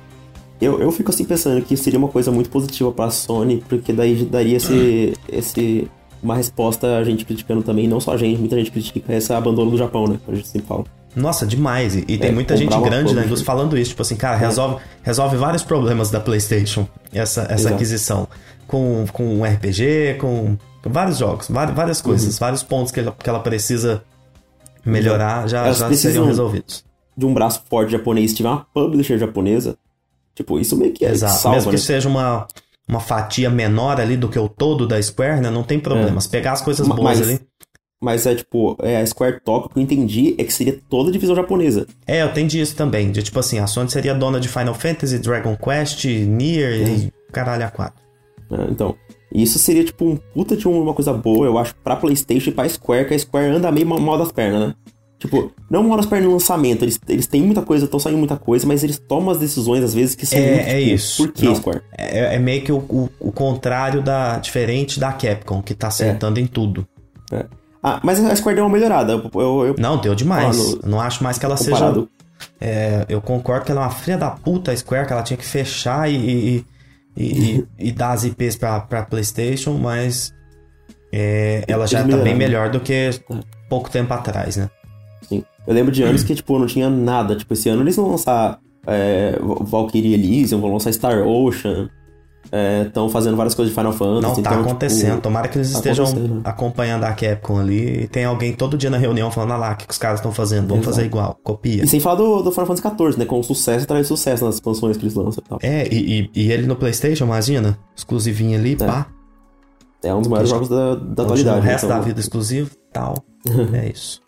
[0.62, 3.92] Eu, eu fico assim pensando que seria uma coisa muito positiva para a Sony, porque
[3.92, 5.90] daí daria esse, esse
[6.24, 9.72] uma resposta a gente criticando também, não só a gente, muita gente critica esse abandono
[9.72, 10.20] do Japão, né?
[10.28, 10.86] A gente sempre fala.
[11.16, 11.96] Nossa, demais.
[11.96, 13.92] E, e tem é, muita gente grande na indústria falando isso.
[13.92, 14.40] Tipo assim, cara, é.
[14.40, 18.28] resolve, resolve vários problemas da PlayStation, essa, essa aquisição.
[18.68, 22.40] Com, com um RPG, com, com vários jogos, várias, coisas, uhum.
[22.40, 24.04] vários pontos que ela, que ela precisa
[24.84, 26.84] melhorar já, já seriam resolvidos.
[27.16, 29.78] De um braço forte japonês, se tiver uma publisher japonesa,
[30.34, 31.34] tipo, isso meio que é Exato.
[31.36, 31.82] Salva, Mesmo que né?
[31.82, 32.48] seja uma,
[32.88, 35.50] uma fatia menor ali do que o todo da Square, né?
[35.50, 36.20] Não tem problema.
[36.20, 36.28] É.
[36.30, 37.40] Pegar as coisas boas mas, ali.
[38.06, 41.10] Mas é tipo, é, a Square Top, o que eu entendi é que seria toda
[41.10, 41.88] a divisão japonesa.
[42.06, 43.12] É, eu entendi isso também.
[43.12, 46.88] De tipo assim, a Sony seria dona de Final Fantasy, Dragon Quest, Nier é.
[46.88, 48.00] e caralho a 4.
[48.52, 48.96] É, então,
[49.34, 52.70] isso seria tipo um puta de uma coisa boa, eu acho, pra PlayStation e pra
[52.70, 54.76] Square, que a Square anda meio mal das pernas, né?
[55.18, 58.38] Tipo, não mal das pernas no lançamento, eles, eles têm muita coisa, estão saindo muita
[58.38, 60.38] coisa, mas eles tomam as decisões às vezes que são.
[60.38, 61.24] É, muito, é tipo, isso.
[61.24, 61.82] Por que, Square?
[61.98, 64.38] É, é, meio que o, o, o, contrário da.
[64.38, 66.44] diferente da Capcom, que tá acertando é.
[66.44, 66.88] em tudo.
[67.32, 67.46] É.
[67.88, 69.14] Ah, mas a Square deu uma melhorada.
[69.14, 69.76] Eu, eu.
[69.78, 70.58] Não, deu demais.
[70.58, 70.92] Ah, no...
[70.94, 72.10] Não acho mais que ela Comparado.
[72.40, 72.50] seja.
[72.60, 75.38] É, eu concordo que ela é uma filha da puta a Square, que ela tinha
[75.38, 76.66] que fechar e, e,
[77.16, 80.34] e, e dar as IPs pra, pra PlayStation, mas
[81.14, 83.12] é, ela já tá bem melhor do que
[83.70, 84.68] pouco tempo atrás, né?
[85.30, 85.44] Sim.
[85.68, 87.36] Eu lembro de anos que, tipo, não tinha nada.
[87.36, 91.88] Tipo, esse ano eles vão lançar é, Valkyrie Elysium, vão lançar Star Ocean
[92.86, 94.22] estão é, fazendo várias coisas de Final Fantasy.
[94.22, 95.10] Não, tá então, acontecendo.
[95.12, 98.04] Tipo, Tomara que eles tá estejam acompanhando a Capcom ali.
[98.04, 100.32] E tem alguém todo dia na reunião falando, ah lá, o que os caras estão
[100.32, 100.68] fazendo?
[100.68, 100.96] Vamos Exato.
[100.96, 101.84] fazer igual, copia.
[101.84, 103.26] E sem falar do, do Final Fantasy XIV, né?
[103.26, 105.60] Com sucesso traz sucesso nas expansões que eles lançam e tal.
[105.62, 107.78] É, e, e, e ele no Playstation, imagina?
[107.96, 108.76] Exclusivinho ali, é.
[108.78, 109.08] pá.
[110.04, 111.60] É um dos maiores jogos da, da atualidade.
[111.60, 111.98] O resto então...
[111.98, 113.16] da vida exclusivo tal.
[113.74, 114.22] é isso.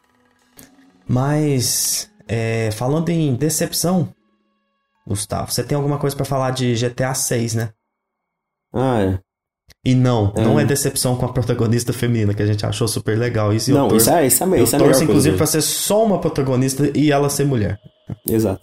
[1.08, 4.10] Mas, é, falando em decepção,
[5.08, 7.70] Gustavo, você tem alguma coisa para falar de GTA 6, né?
[8.74, 9.20] Ah, é.
[9.84, 10.42] E não, é.
[10.42, 13.54] não é decepção com a protagonista feminina, que a gente achou super legal.
[13.54, 16.04] Isso não, torço, isso é, isso é, isso eu é torço, inclusive, pra ser só
[16.04, 17.80] uma protagonista e ela ser mulher.
[18.28, 18.62] Exato.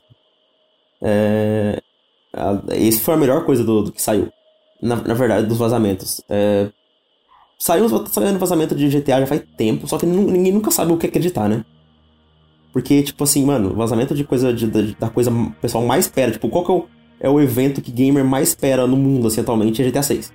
[1.03, 1.81] É...
[2.73, 4.29] Esse foi a melhor coisa do, do que saiu.
[4.83, 6.21] Na, na, verdade, dos vazamentos.
[6.29, 6.69] É...
[7.59, 11.07] Saiu, saiu vazamento de GTA já faz tempo, só que ninguém nunca sabe o que
[11.07, 11.65] acreditar, né?
[12.73, 16.33] Porque, tipo assim, mano, vazamento de coisa de, de, da coisa o pessoal mais espera.
[16.33, 16.87] Tipo, qual que é o
[17.25, 20.31] é o evento que gamer mais espera no mundo, assim, atualmente, é GTA 6.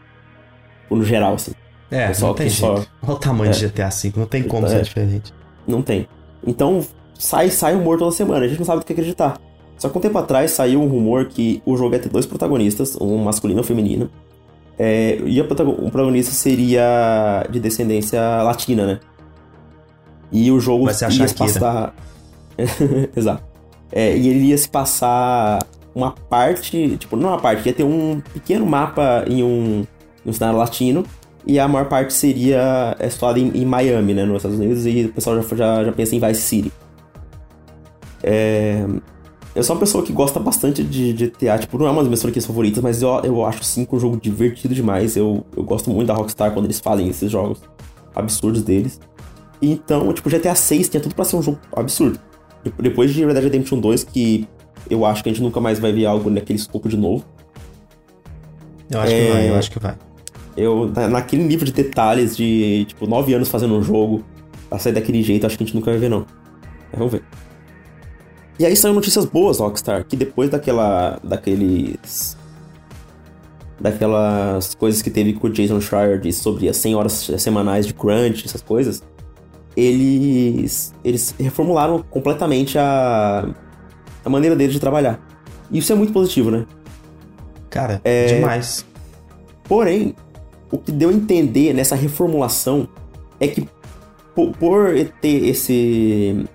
[0.89, 1.51] No geral, assim.
[1.91, 2.59] É, Pessoal não tem jeito.
[2.59, 2.85] Só...
[3.03, 3.53] Olha o tamanho é.
[3.53, 4.69] de GTA 5, não tem como é.
[4.69, 5.31] ser diferente.
[5.67, 6.07] Não tem.
[6.45, 6.83] Então,
[7.13, 9.39] sai, sai um humor toda semana, a gente não sabe o que acreditar.
[9.77, 12.97] Só que um tempo atrás saiu um rumor que o jogo ia ter dois protagonistas,
[12.99, 14.09] um masculino e um feminino.
[14.79, 18.99] É, e o protagonista seria de descendência latina, né?
[20.31, 21.93] E o jogo Vai ser a ia se passar.
[23.15, 23.43] Exato.
[23.91, 25.59] É, e ele ia se passar
[25.93, 29.85] uma parte, tipo, não uma parte, ia ter um pequeno mapa em um,
[30.25, 31.03] um cenário latino,
[31.45, 35.05] e a maior parte seria é situada em, em, Miami, né, nos Estados Unidos, e
[35.05, 36.71] o pessoal já, já, já pensa em Vice City.
[38.23, 38.85] É...
[39.55, 42.21] Eu sou uma pessoa que gosta bastante de GTA, tipo, não é uma das minhas
[42.21, 45.17] franquias favoritas, mas eu, eu acho sim que é um jogo divertido demais.
[45.17, 47.59] Eu, eu gosto muito da Rockstar quando eles fazem esses jogos
[48.15, 48.99] absurdos deles.
[49.61, 52.19] Então, tipo, GTA 6 tinha tudo para ser um jogo absurdo.
[52.77, 54.47] Depois de Red Dead Redemption 2, que
[54.89, 57.25] eu acho que a gente nunca mais vai ver algo naquele escopo de novo.
[58.89, 59.25] Eu acho é...
[59.25, 59.95] que vai, eu acho que vai.
[60.57, 64.25] Eu, naquele nível de detalhes de, tipo, nove anos fazendo um jogo,
[64.69, 66.25] pra sair daquele jeito, acho que a gente nunca vai ver, não.
[66.91, 67.23] É, vamos ver.
[68.59, 71.17] E aí são notícias boas, Rockstar, que depois daquela.
[71.23, 72.37] daqueles.
[73.79, 78.45] daquelas coisas que teve com o Jason Schreier sobre as 100 horas semanais de crunch,
[78.45, 79.01] essas coisas,
[79.77, 80.93] eles.
[81.05, 83.47] eles reformularam completamente a
[84.23, 85.19] a maneira deles de trabalhar.
[85.71, 86.65] E isso é muito positivo, né?
[87.69, 88.25] Cara, é...
[88.25, 88.85] demais.
[89.63, 90.15] Porém,
[90.71, 92.87] o que deu a entender nessa reformulação
[93.39, 93.67] é que
[94.35, 96.45] por, por ter esse.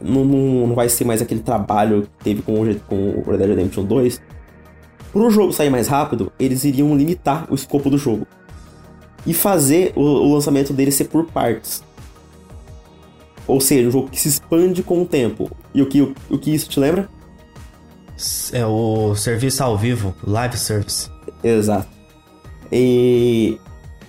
[0.00, 3.38] Não, não, não, vai ser mais aquele trabalho que teve com o, com o Red
[3.38, 4.20] Dead Redemption 2.
[5.12, 8.26] Para o jogo sair mais rápido, eles iriam limitar o escopo do jogo.
[9.26, 11.82] E fazer o, o lançamento dele ser por partes.
[13.46, 15.50] Ou seja, um jogo que se expande com o tempo.
[15.78, 17.08] E o que, o, o que isso te lembra?
[18.52, 21.08] É o serviço ao vivo, live service.
[21.40, 21.86] Exato.
[22.72, 23.60] E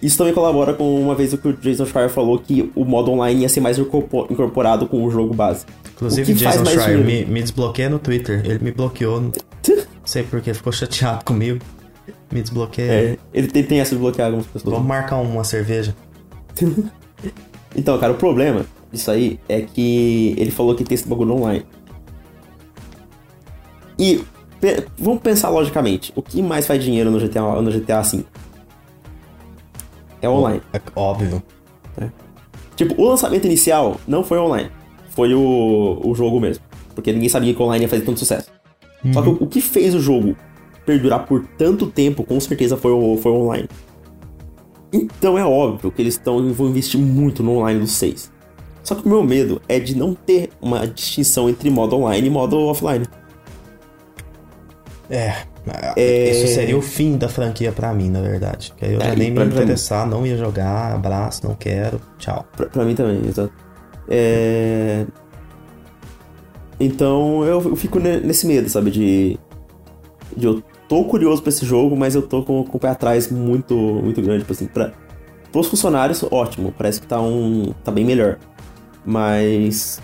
[0.01, 3.11] isso também colabora com uma vez o que o Jason Schreier falou que o modo
[3.11, 5.63] online ia ser mais incorporado com o jogo base.
[5.93, 8.41] Inclusive, o Jason Schreier me, me desbloqueia no Twitter.
[8.43, 9.21] Ele me bloqueou.
[9.21, 9.31] Não
[10.03, 11.59] sei porque, ficou chateado comigo.
[12.31, 12.91] Me desbloqueia.
[12.91, 14.73] É, ele tem, tem essa de bloquear algumas pessoas.
[14.73, 15.95] Vamos marcar uma cerveja.
[17.75, 21.65] então, cara, o problema disso aí é que ele falou que tem esse bagulho online.
[23.97, 24.23] E
[24.59, 28.25] pe vamos pensar logicamente, o que mais faz dinheiro no GTA, no GTA V?
[30.21, 30.61] É online.
[30.73, 31.41] É óbvio.
[31.99, 32.09] É.
[32.75, 34.69] Tipo, o lançamento inicial não foi online.
[35.09, 36.63] Foi o, o jogo mesmo.
[36.95, 38.49] Porque ninguém sabia que online ia fazer tanto sucesso.
[39.03, 39.13] Uhum.
[39.13, 40.35] Só que o, o, que fez o jogo
[40.85, 43.69] perdurar por tanto tempo, com certeza, foi o, foi o online.
[44.91, 48.31] Então é óbvio que eles tão, vão investir muito no online do 6.
[48.89, 52.29] Só que o meu medo é de não ter uma distinção entre modo online e
[52.31, 53.05] modo offline.
[55.07, 55.43] É,
[55.95, 56.31] é...
[56.31, 58.73] Isso seria o fim da franquia para mim, na verdade.
[58.75, 62.43] Que aí eu é, já nem me interessar, não ia jogar, abraço, não quero, tchau.
[62.57, 63.53] Pra, pra mim também, exato.
[64.09, 65.05] É...
[66.79, 68.89] Então eu, eu, fico nesse medo, sabe?
[68.89, 69.39] De,
[70.35, 73.29] de eu tô curioso pra esse jogo, mas eu tô com, com o pé atrás
[73.29, 74.93] muito, muito grande, tipo assim, pra,
[75.51, 77.71] pros funcionários, ótimo, parece que tá um.
[77.83, 78.39] tá bem melhor.
[79.05, 79.99] Mas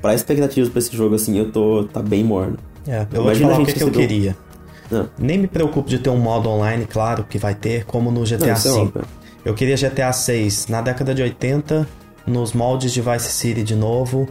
[0.00, 1.84] para expectativas para esse jogo, assim, eu tô.
[1.84, 2.58] tá bem morno.
[2.86, 4.36] É, eu vou te falar o que, que eu queria.
[4.90, 5.02] Não.
[5.02, 5.06] Ah.
[5.18, 8.54] Nem me preocupo de ter um modo online, claro que vai ter, como no GTA
[8.54, 8.92] V.
[8.94, 11.86] É eu queria GTA 6 na década de 80,
[12.26, 14.28] nos moldes de Vice City de novo.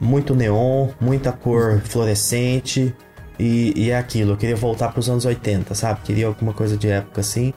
[0.00, 2.94] Muito neon, muita cor fluorescente.
[3.38, 6.00] E, e é aquilo, eu queria voltar para os anos 80, sabe?
[6.04, 7.52] Queria alguma coisa de época assim.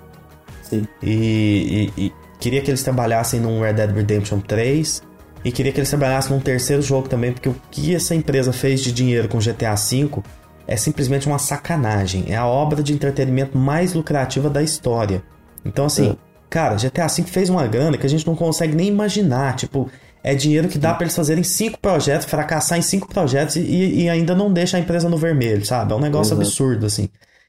[0.63, 0.87] Sim.
[1.03, 5.03] E, e, e, queria que eles trabalhassem num Red Dead Redemption 3.
[5.43, 8.81] E queria que eles trabalhassem num terceiro jogo também, porque o que essa empresa fez
[8.81, 10.21] de dinheiro com GTA V
[10.67, 12.25] é simplesmente uma sacanagem.
[12.27, 15.23] É a obra de entretenimento mais lucrativa da história.
[15.63, 16.15] Então, assim, é.
[16.49, 19.55] cara, GTA V fez uma grana que a gente não consegue nem imaginar.
[19.55, 19.89] Tipo,
[20.23, 24.09] é dinheiro que dá para eles fazerem cinco projetos, fracassar em cinco projetos e, e,
[24.09, 25.93] ainda não deixa a empresa no vermelho, sabe?
[25.93, 26.41] É um negócio Exato.
[26.41, 27.07] absurdo, assim.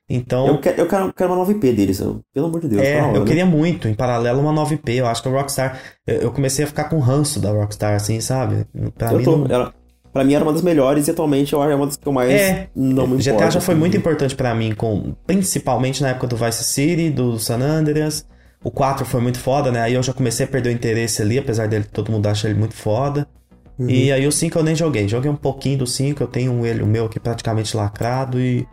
[0.08, 0.46] Então.
[0.46, 2.02] Eu quero, eu quero, quero uma 9P deles,
[2.32, 2.82] pelo amor de Deus.
[2.82, 3.26] É, hora, eu né?
[3.26, 4.94] queria muito, em paralelo, uma 9P.
[4.94, 5.80] Eu acho que a Rockstar.
[6.06, 8.66] Eu comecei a ficar com ranço da Rockstar, assim, sabe?
[8.96, 9.24] Pra eu mim.
[9.24, 9.46] Tô, não...
[9.54, 9.74] ela,
[10.12, 12.12] Pra mim era uma das melhores e atualmente eu acho é uma das que eu
[12.12, 13.80] mais é, não me GTA já foi assim.
[13.80, 18.26] muito importante para mim, com, principalmente na época do Vice City, do San Andreas.
[18.64, 19.82] O 4 foi muito foda, né?
[19.82, 22.58] Aí eu já comecei a perder o interesse ali, apesar dele todo mundo acha ele
[22.58, 23.28] muito foda.
[23.78, 23.88] Uhum.
[23.88, 25.06] E aí o 5 eu nem joguei.
[25.06, 28.66] Joguei um pouquinho do 5, eu tenho um ele, o meu aqui praticamente lacrado e.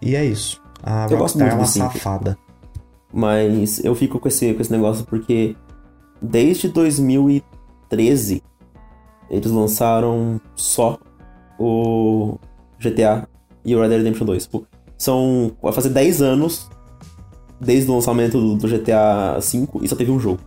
[0.00, 0.62] E é isso.
[0.82, 2.38] A eu Rockstar é uma safada.
[3.12, 5.56] Mas eu fico com esse, com esse negócio porque
[6.20, 8.42] desde 2013
[9.30, 10.98] eles lançaram só
[11.58, 12.38] o
[12.78, 13.28] GTA
[13.64, 14.44] e o Red Dead Redemption 2.
[14.44, 15.52] Tipo, são.
[15.62, 16.68] Vai fazer 10 anos
[17.60, 20.40] desde o lançamento do, do GTA V e só teve um jogo.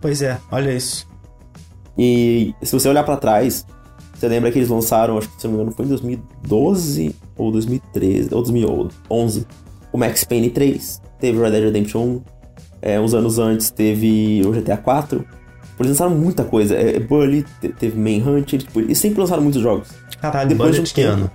[0.00, 1.06] Pois é, olha isso.
[1.98, 3.66] E se você olhar para trás,
[4.14, 7.50] você lembra que eles lançaram, acho que se não me engano foi em 2012 ou
[7.50, 9.46] 2013, ou 2011,
[9.92, 12.22] o Max Payne 3, teve o Red Dead Redemption 1,
[12.82, 15.24] é, uns anos antes teve o GTA 4,
[15.78, 16.76] eles lançaram muita coisa.
[16.76, 17.44] É, é Bully,
[17.78, 19.88] teve Manhunt, eles, tipo, eles sempre lançaram muitos jogos.
[20.20, 21.30] Caralho, Depois Bully de que ano?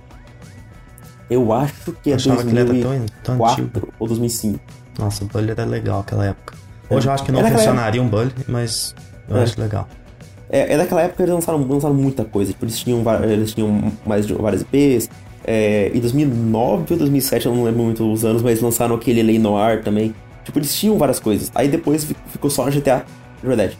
[1.28, 4.60] Eu acho que é 2004 ou 2005.
[4.98, 6.54] Nossa, o Bully era legal naquela época.
[6.88, 7.10] Hoje é.
[7.10, 8.16] eu acho que não funcionaria época.
[8.16, 8.94] um Bully, mas
[9.28, 9.42] eu é.
[9.42, 9.88] acho legal.
[10.48, 12.52] É, é daquela época eles lançaram, lançaram muita coisa.
[12.52, 15.10] Tipo, eles tinham, eles tinham mais de várias IPs.
[15.46, 19.38] É, em 2009 ou 2007, eu não lembro muito os anos, mas lançaram aquele Lei
[19.38, 20.14] Noir também.
[20.44, 21.50] Tipo, eles tinham várias coisas.
[21.54, 23.04] Aí depois ficou só GTA
[23.44, 23.72] Red Dead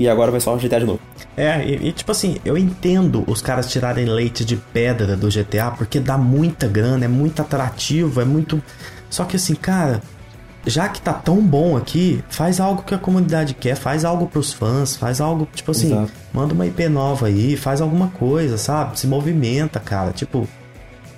[0.00, 1.00] e agora vai só o GTA de novo.
[1.36, 5.70] É, e, e, tipo assim, eu entendo os caras tirarem leite de pedra do GTA
[5.76, 8.62] porque dá muita grana, é muito atrativo, é muito.
[9.10, 10.00] Só que assim, cara,
[10.66, 14.52] já que tá tão bom aqui, faz algo que a comunidade quer, faz algo pros
[14.52, 16.12] fãs, faz algo, tipo assim, Exato.
[16.32, 18.98] manda uma IP nova aí, faz alguma coisa, sabe?
[18.98, 20.12] Se movimenta, cara.
[20.12, 20.48] Tipo,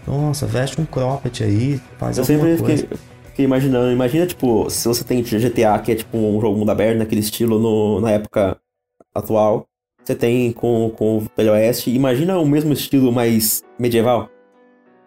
[0.07, 2.83] nossa, veste um cropped aí, faz eu alguma coisa.
[2.83, 6.71] Fiquei, fiquei imaginando, imagina, tipo, se você tem GTA, que é tipo um jogo mundo
[6.71, 8.57] aberto, naquele estilo no, na época
[9.15, 9.67] atual,
[10.03, 11.91] você tem com, com o Velho Oeste.
[11.91, 14.29] Imagina o mesmo estilo mais medieval.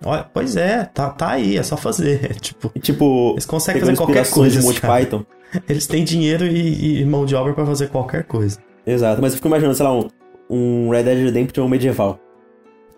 [0.04, 2.36] Olha, pois é, tá, tá aí, é só fazer.
[2.40, 4.60] tipo, tipo, eles conseguem fazer qualquer coisa.
[4.60, 5.26] De Monty Python.
[5.70, 8.60] Eles têm dinheiro e, e mão de obra para fazer qualquer coisa.
[8.86, 10.10] Exato, mas eu fico imaginando, sei lá, um,
[10.50, 12.20] um Red Dead Redemption medieval.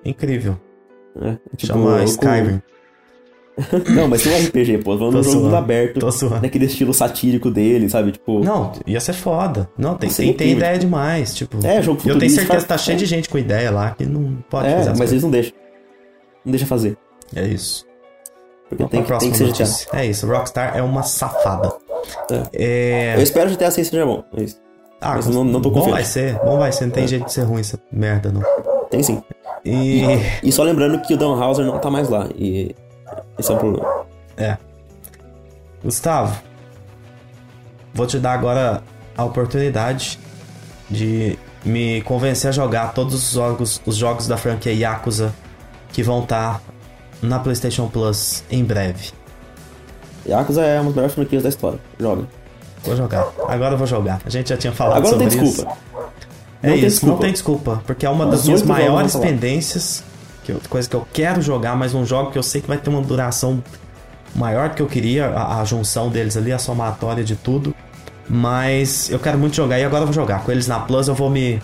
[0.04, 0.60] Incrível.
[1.22, 2.62] É, tipo, Chama Skyrim.
[3.96, 4.96] Não, mas tem um RPG, pô.
[4.98, 6.08] Vamos num jogo aberto.
[6.42, 8.12] Naquele estilo satírico dele, sabe?
[8.12, 8.40] Tipo.
[8.44, 9.68] Não, ia ser foda.
[9.78, 11.34] Não, tem, tem, tem ideia demais.
[11.34, 11.66] Tipo.
[11.66, 14.38] É, jogo Eu tenho certeza que tá cheio de gente com ideia lá que não
[14.48, 14.96] pode é, fazer.
[14.98, 15.54] Mas eles não deixam.
[16.46, 16.98] Não deixa fazer.
[17.36, 17.86] É isso.
[18.70, 19.88] Porque Vamos tem, tem que ser.
[19.94, 21.74] É isso, Rockstar é uma safada.
[22.30, 23.14] É.
[23.14, 23.16] É...
[23.18, 24.24] Eu espero que GTA 6 seja bom.
[24.36, 24.62] É isso.
[25.00, 25.90] Ah, mas não, não tô confiante.
[25.90, 26.86] Bom vai ser, bom vai ser.
[26.86, 27.08] Não tem é.
[27.08, 28.42] jeito de ser ruim essa merda, não.
[28.90, 29.22] Tem sim.
[29.66, 30.04] E...
[30.44, 32.28] e só lembrando que o Dan Houser não tá mais lá.
[32.36, 32.76] E
[33.38, 34.06] esse é o problema.
[34.38, 34.58] É.
[35.84, 36.40] Gustavo,
[37.94, 38.82] vou te dar agora
[39.16, 40.20] a oportunidade
[40.90, 45.34] de me convencer a jogar todos os jogos, os jogos da franquia Yakuza
[45.92, 46.62] que vão estar
[47.22, 49.12] na PlayStation Plus em breve.
[50.28, 51.80] Yakuza é uma das melhores franquias da história.
[52.00, 52.28] Joga.
[52.84, 53.28] Vou jogar.
[53.48, 54.22] Agora eu vou jogar.
[54.26, 55.56] A gente já tinha falado Agora sobre não tem isso.
[55.58, 55.78] desculpa.
[56.68, 57.14] É Não tem isso, desculpa.
[57.14, 57.84] não tem desculpa.
[57.86, 60.04] Porque é uma das minhas maiores pendências.
[60.44, 62.78] Que eu, coisa que eu quero jogar, mas um jogo que eu sei que vai
[62.78, 63.62] ter uma duração
[64.36, 65.28] maior do que eu queria.
[65.28, 67.74] A, a junção deles ali, a somatória de tudo.
[68.30, 70.44] Mas eu quero muito jogar e agora eu vou jogar.
[70.44, 71.62] Com eles na Plus eu vou me,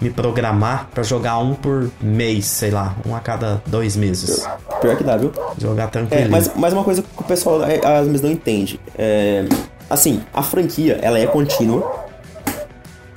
[0.00, 2.94] me programar pra jogar um por mês, sei lá.
[3.06, 4.46] Um a cada dois meses.
[4.80, 5.32] Pior que dá, viu?
[5.58, 6.30] Jogar É, tranquilo.
[6.30, 8.78] mas, mas uma coisa que o pessoal é, às vezes não entende.
[8.98, 9.46] É,
[9.88, 12.03] assim, a franquia, ela é contínua,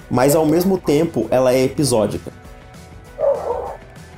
[0.09, 2.31] mas ao mesmo tempo ela é episódica.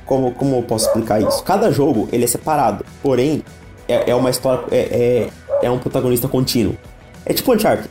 [0.06, 1.42] Como, como eu posso explicar isso?
[1.44, 3.44] Cada jogo, ele é separado, porém,
[3.88, 5.28] é, é uma história, é,
[5.62, 6.76] é, é um protagonista contínuo.
[7.24, 7.88] É tipo Uncharted,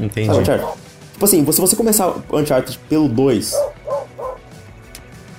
[0.00, 0.26] Entendi.
[0.26, 0.68] sabe Uncharted?
[1.12, 3.54] Tipo assim, se você começar Uncharted pelo 2,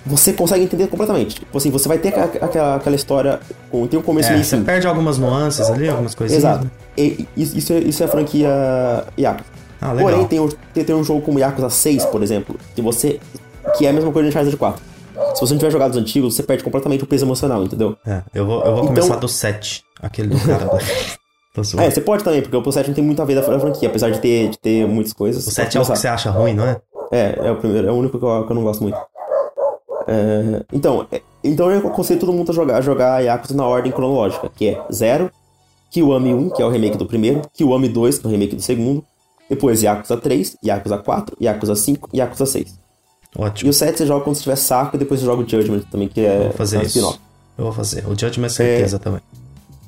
[0.05, 1.35] você consegue entender completamente.
[1.39, 3.39] Tipo assim, você vai ter aquela, aquela, história,
[3.71, 4.63] com, tem um começo, É, meio você fim.
[4.63, 6.43] perde algumas nuances ali, algumas coisinhas.
[6.43, 6.65] Exato.
[6.65, 6.71] né?
[6.97, 8.49] E- e- isso, é, isso é a franquia
[9.19, 9.56] Yakuza.
[9.81, 9.93] Ah.
[9.99, 13.19] Porém, tem, um- tem, tem um jogo como Yakuza 6, por exemplo, que você.
[13.77, 14.81] que é a mesma coisa de Uncharted 4.
[15.35, 17.95] Se você não tiver jogado os antigos, você perde completamente o peso emocional, entendeu?
[18.05, 19.83] É, eu vou, eu vou Então- começar do 7.
[20.01, 20.67] Aquele do cara.
[21.79, 24.11] É, você pode também, porque o 7 não tem muito a ver da franquia, apesar
[24.11, 25.41] de ter, de ter muitas coisas.
[25.41, 26.79] o você 7 é o que você acha ruim, não é?
[27.11, 28.95] É, é o primeiro, é o único que eu, que eu não gosto muito.
[30.07, 34.49] É, então, é- então eu aconselho todo mundo a jogar, jogar Yakuza na ordem cronológica,
[34.55, 35.31] que é 0,
[35.89, 38.61] Kiwami 1, que é o remake do primeiro, Kiwami 2, que é o remake do
[38.61, 39.03] segundo,
[39.49, 42.69] depois Yakuza 3, Yakuza 4, Yakuza 5 e Yakuza 6.
[43.37, 43.69] E Ótimo.
[43.69, 46.07] o 7 você joga quando você tiver saco e depois você joga o Judgment também,
[46.07, 46.97] que é Vou fazer é um isso.
[46.97, 47.19] spin-off.
[47.57, 48.05] Eu vou fazer.
[48.07, 49.21] O Judgment é certeza também.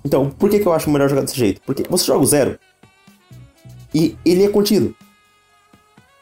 [0.06, 1.62] Então, por que, que eu acho melhor jogar desse jeito?
[1.66, 2.58] Porque você joga o zero
[3.94, 4.96] e ele é contido.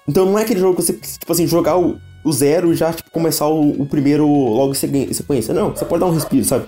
[0.07, 2.93] Então não é aquele jogo que você, tipo assim, jogar o, o zero e já
[2.93, 5.53] tipo, começar o, o primeiro logo em sequência.
[5.53, 6.65] Não, você pode dar um respiro, sabe?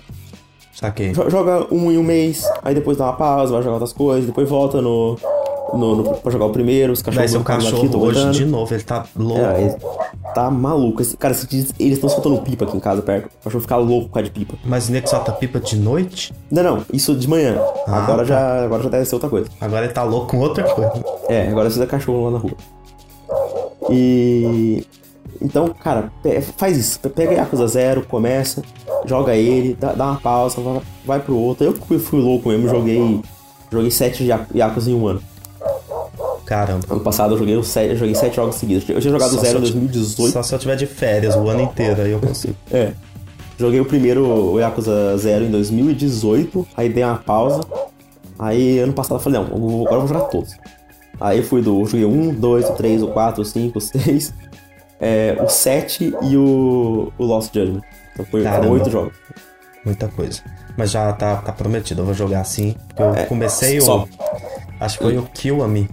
[0.73, 1.11] Saquei.
[1.13, 4.25] Jo- Joga um em um mês, aí depois dá uma pausa, vai jogar outras coisas,
[4.25, 5.17] depois volta no.
[5.73, 8.31] No, no pra jogar o primeiro, os cachorros ser o cachorro aqui, hoje aguentando.
[8.37, 9.41] de novo, ele tá louco.
[9.41, 9.75] É, ele
[10.33, 11.01] tá maluco.
[11.01, 13.25] Esse- Cara, eles estão soltando pipa aqui em casa perto.
[13.41, 14.55] O cachorro fica louco por causa de pipa.
[14.65, 17.57] Mas o nego solta pipa de noite, Não, não, isso de manhã.
[17.87, 18.25] Ah, agora, tá.
[18.25, 19.47] já, agora já deve ser outra coisa.
[19.61, 20.91] agora ele tá louco com outra coisa.
[21.27, 22.53] É, agora precisa cachorro lá na rua.
[23.89, 24.85] E.
[25.41, 26.11] Então, cara,
[26.57, 26.99] faz isso.
[26.99, 28.61] Pe- Pega Yakuza Zero, começa,
[29.05, 31.65] joga ele, dá, dá uma pausa, vai, vai pro outro.
[31.65, 33.21] Eu fui, louco mesmo, joguei.
[33.71, 35.21] Joguei sete Ya- Yakuza em um ano.
[36.49, 36.83] Caramba.
[36.89, 38.89] Ano passado eu joguei, sete, eu joguei sete jogos seguidos.
[38.89, 40.33] Eu tinha jogado Só zero em se eu ti- 2018.
[40.33, 42.55] Só se eu tiver de férias o ano inteiro, aí eu consigo.
[42.71, 42.91] É.
[43.59, 47.61] Joguei o primeiro o Yakuza Zero em 2018, aí dei uma pausa.
[48.39, 50.55] Aí ano passado eu falei, não, agora eu vou jogar todos.
[51.21, 51.81] Aí eu fui do.
[51.81, 54.33] eu Joguei o 1, 2, o 3, o 4, o 5, o 6,
[54.99, 57.81] é, o 7 e o, o Lost Judgment.
[58.13, 58.43] Então foi.
[58.47, 59.13] 8 jogos.
[59.85, 60.41] Muita coisa.
[60.75, 62.75] Mas já tá, tá prometido, eu vou jogar assim.
[62.97, 63.81] Eu comecei o.
[63.81, 64.07] só.
[64.79, 65.89] Acho que foi o Kiwami.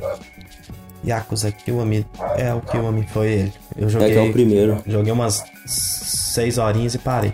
[1.07, 2.05] Yakuza Kiwami.
[2.37, 3.53] É, o Kiwami foi ele.
[3.77, 4.13] Eu É joguei.
[4.13, 4.83] que é o primeiro.
[4.87, 7.33] Joguei umas 6 horinhas e parei.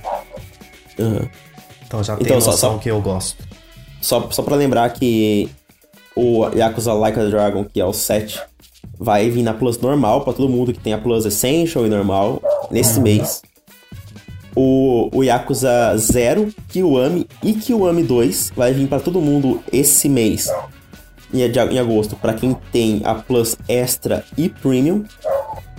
[0.98, 1.28] Aham.
[1.86, 3.42] Então já tem Então, só- noção só- que eu gosto.
[4.00, 5.48] Só, só pra lembrar que
[6.16, 8.40] o Yakuza Like a Dragon, que é o 7,
[8.98, 12.42] vai vir na Plus normal pra todo mundo que tem a Plus Essential e normal
[12.70, 13.42] nesse mês.
[14.54, 20.50] O, o Yakuza 0, Kiwami e Kiwami 2 vai vir pra todo mundo esse mês,
[21.32, 25.04] em, em agosto, pra quem tem a Plus Extra e Premium,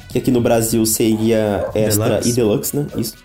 [0.10, 2.30] que aqui no Brasil seria Extra Deluxe.
[2.30, 2.88] e Deluxe, né?
[2.97, 3.16] Isso.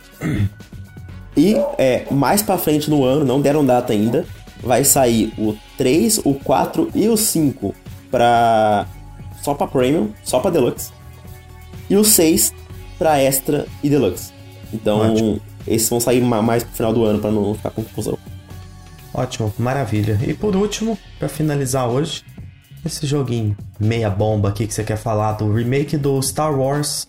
[1.37, 4.25] E é, mais pra frente no ano, não deram data ainda,
[4.63, 7.75] vai sair o 3, o 4 e o 5
[8.11, 8.87] pra.
[9.43, 10.91] só pra Premium, só pra Deluxe.
[11.89, 12.53] E o 6
[12.99, 14.33] pra Extra e Deluxe.
[14.75, 15.41] Então, Ótimo.
[15.67, 18.19] esses vão sair ma- mais pro final do ano pra não ficar com confusão.
[19.13, 20.19] Ótimo, maravilha.
[20.27, 22.25] E por último, pra finalizar hoje,
[22.85, 27.07] esse joguinho meia bomba aqui que você quer falar do remake do Star Wars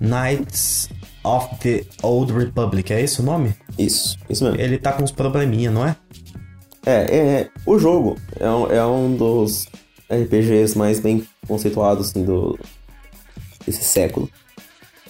[0.00, 0.88] Knights
[1.22, 3.54] of the Old Republic, é esse o nome?
[3.78, 4.60] Isso, isso mesmo.
[4.60, 5.96] Ele tá com uns probleminha, não é?
[6.86, 9.66] É, é, o jogo é um, é um dos
[10.10, 12.58] RPGs mais bem conceituados assim, do,
[13.66, 14.28] desse século.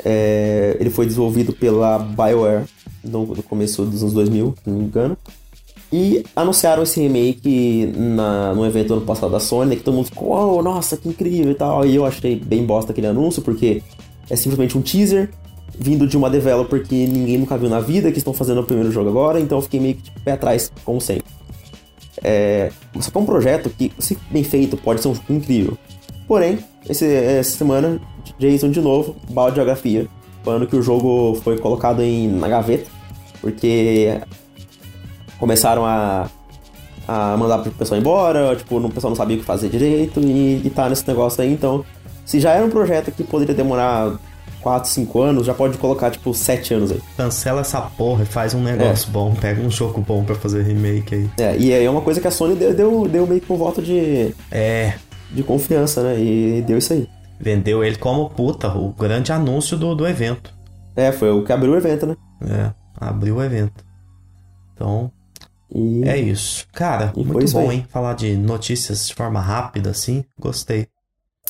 [0.05, 2.65] É, ele foi desenvolvido pela BioWare
[3.03, 5.19] no, no começo dos anos 2000, se não me engano.
[5.97, 10.59] E anunciaram esse remake na, no evento ano passado da Sony, que todo mundo ficou,
[10.59, 11.87] oh, nossa, que incrível e tal.
[11.87, 13.81] E eu achei bem bosta aquele anúncio, porque
[14.29, 15.31] é simplesmente um teaser
[15.79, 18.91] vindo de uma developer que ninguém nunca viu na vida, que estão fazendo o primeiro
[18.91, 21.27] jogo agora, então eu fiquei meio que de pé atrás, como sempre.
[22.25, 25.79] É, só que é um projeto que, se bem feito, pode ser um jogo incrível.
[26.27, 28.01] Porém, esse, essa semana,
[28.37, 30.09] Jason de novo, balde de geografia,
[30.43, 32.91] falando que o jogo foi colocado em, na gaveta,
[33.41, 34.21] porque
[35.45, 36.27] começaram a,
[37.07, 40.63] a mandar o pessoal embora, tipo, o pessoal não sabia o que fazer direito e,
[40.65, 41.85] e tá nesse negócio aí, então,
[42.25, 44.19] se já era um projeto que poderia demorar
[44.63, 47.03] 4, 5 anos, já pode colocar, tipo, 7 anos aí.
[47.15, 49.13] Cancela essa porra e faz um negócio é.
[49.13, 51.31] bom, pega um jogo bom para fazer remake aí.
[51.39, 53.57] É, e aí é uma coisa que a Sony deu, deu, deu meio que um
[53.57, 54.35] voto de.
[54.51, 54.95] É.
[55.31, 56.19] De confiança, né?
[56.19, 57.07] E deu isso aí.
[57.39, 60.55] Vendeu ele como puta, o grande anúncio do, do evento.
[60.97, 62.17] É, foi o que abriu o evento, né?
[62.49, 63.85] É, abriu o evento.
[64.75, 65.11] Então,
[65.75, 66.03] e...
[66.09, 66.67] é isso.
[66.73, 67.87] Cara, e muito bom, hein?
[67.89, 70.25] Falar de notícias de forma rápida, assim.
[70.39, 70.87] Gostei.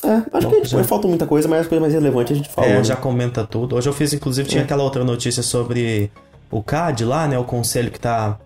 [0.03, 0.83] É, acho bom, que já...
[0.83, 2.67] falta muita coisa, mas as coisas mais relevantes a gente fala.
[2.67, 2.83] É, né?
[2.83, 3.75] já comenta tudo.
[3.75, 4.65] Hoje eu fiz, inclusive, tinha é.
[4.65, 6.11] aquela outra notícia sobre
[6.51, 7.37] o CAD lá, né?
[7.37, 8.37] O conselho que tá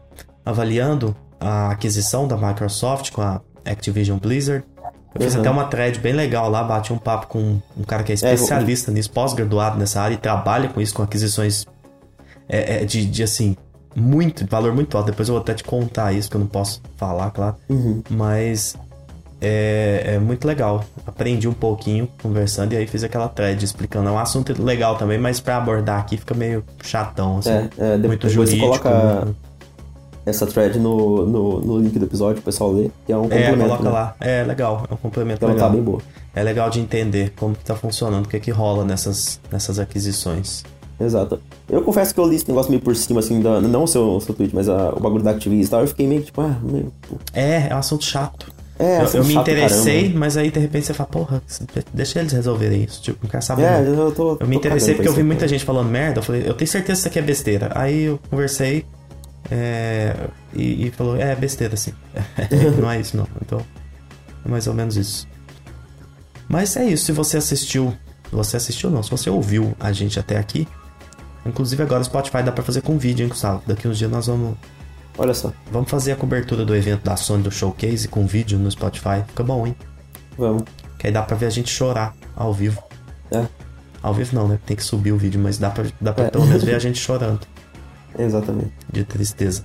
[0.46, 4.66] avaliando a aquisição da Microsoft com a Activision Blizzard.
[5.16, 5.42] Eu fiz uhum.
[5.42, 8.16] até uma thread bem legal lá, bati um papo com um cara que é, é
[8.16, 11.66] especialista é, nisso, pós-graduado nessa área e trabalha com isso, com aquisições
[12.48, 13.58] é, é, de, de, assim,
[14.00, 15.08] muito, valor muito alto.
[15.08, 17.56] Depois eu vou até te contar isso, que eu não posso falar, claro.
[17.70, 18.02] Uhum.
[18.10, 18.76] Mas
[19.42, 20.84] é, é, muito legal.
[21.06, 24.10] Aprendi um pouquinho conversando e aí fiz aquela thread explicando.
[24.10, 27.50] É um assunto legal também, mas para abordar aqui fica meio chatão, assim.
[27.50, 28.68] É, é, muito depois jurídico.
[28.68, 29.28] Você coloca
[30.26, 33.54] essa thread no, no, no, link do episódio, o pessoal lê, é um é, complemento.
[33.54, 33.90] É, coloca né?
[33.90, 34.16] lá.
[34.20, 35.70] É legal, é um complemento então, legal.
[35.70, 36.02] Tá bem boa.
[36.36, 40.64] É legal de entender como tá funcionando, o que é que rola nessas, nessas aquisições.
[41.00, 41.40] Exato.
[41.70, 44.16] Eu confesso que eu li esse negócio meio por cima, assim, da, não o seu,
[44.16, 46.42] o seu tweet, mas a, o bagulho da Activision e tal, eu fiquei meio tipo,
[46.42, 46.92] ah, meio...
[47.34, 48.52] É, é um assunto chato.
[48.78, 50.20] É, eu, eu me interessei, caramba.
[50.20, 51.44] mas aí de repente você fala, porra,
[51.94, 53.02] deixa eles resolverem isso.
[53.02, 53.64] Tipo, não quero saber.
[53.64, 54.06] É, não.
[54.06, 54.38] eu tô.
[54.40, 56.20] Eu me interessei porque eu vi muita gente falando merda.
[56.20, 57.72] Eu falei, eu tenho certeza que isso aqui é besteira.
[57.76, 58.86] Aí eu conversei
[59.52, 60.16] é,
[60.54, 61.92] e, e, falou, é besteira, assim.
[62.82, 63.28] não é isso, não.
[63.42, 63.60] Então,
[64.46, 65.28] é mais ou menos isso.
[66.48, 67.94] Mas é isso, se você assistiu.
[68.32, 70.68] Você assistiu não, se você ouviu a gente até aqui.
[71.50, 73.62] Inclusive agora o Spotify dá pra fazer com vídeo, hein, Gustavo?
[73.66, 74.56] Daqui uns dias nós vamos.
[75.18, 75.52] Olha só.
[75.72, 79.24] Vamos fazer a cobertura do evento da Sony do Showcase com vídeo no Spotify.
[79.28, 79.76] Fica bom, hein?
[80.38, 80.64] Vamos.
[80.98, 82.82] Que aí dá pra ver a gente chorar ao vivo.
[83.32, 83.46] É.
[84.02, 84.60] Ao vivo não, né?
[84.66, 86.30] Tem que subir o vídeo, mas dá pra, dá pra é.
[86.30, 87.42] pelo menos ver a gente chorando.
[88.18, 88.72] Exatamente.
[88.92, 89.64] De tristeza.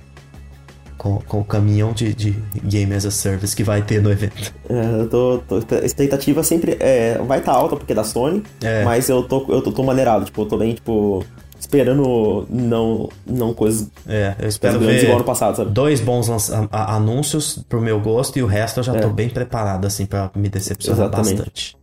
[0.97, 2.31] Com, com o caminhão de, de
[2.63, 4.53] Game as a Service que vai ter no evento.
[4.67, 5.37] É, eu tô.
[5.47, 8.83] tô a expectativa sempre é, vai estar tá alta porque é da Sony, é.
[8.83, 10.25] mas eu tô, eu tô, tô maneirado.
[10.25, 11.23] Tipo, eu tô bem, tipo
[11.65, 15.71] esperando não, não coisas é, eu espero ver igual no passado, sabe?
[15.71, 16.29] dois bons
[16.71, 18.99] anúncios pro meu gosto e o resto eu já é.
[18.99, 21.35] tô bem preparado, assim, para me decepcionar Exatamente.
[21.37, 21.77] bastante.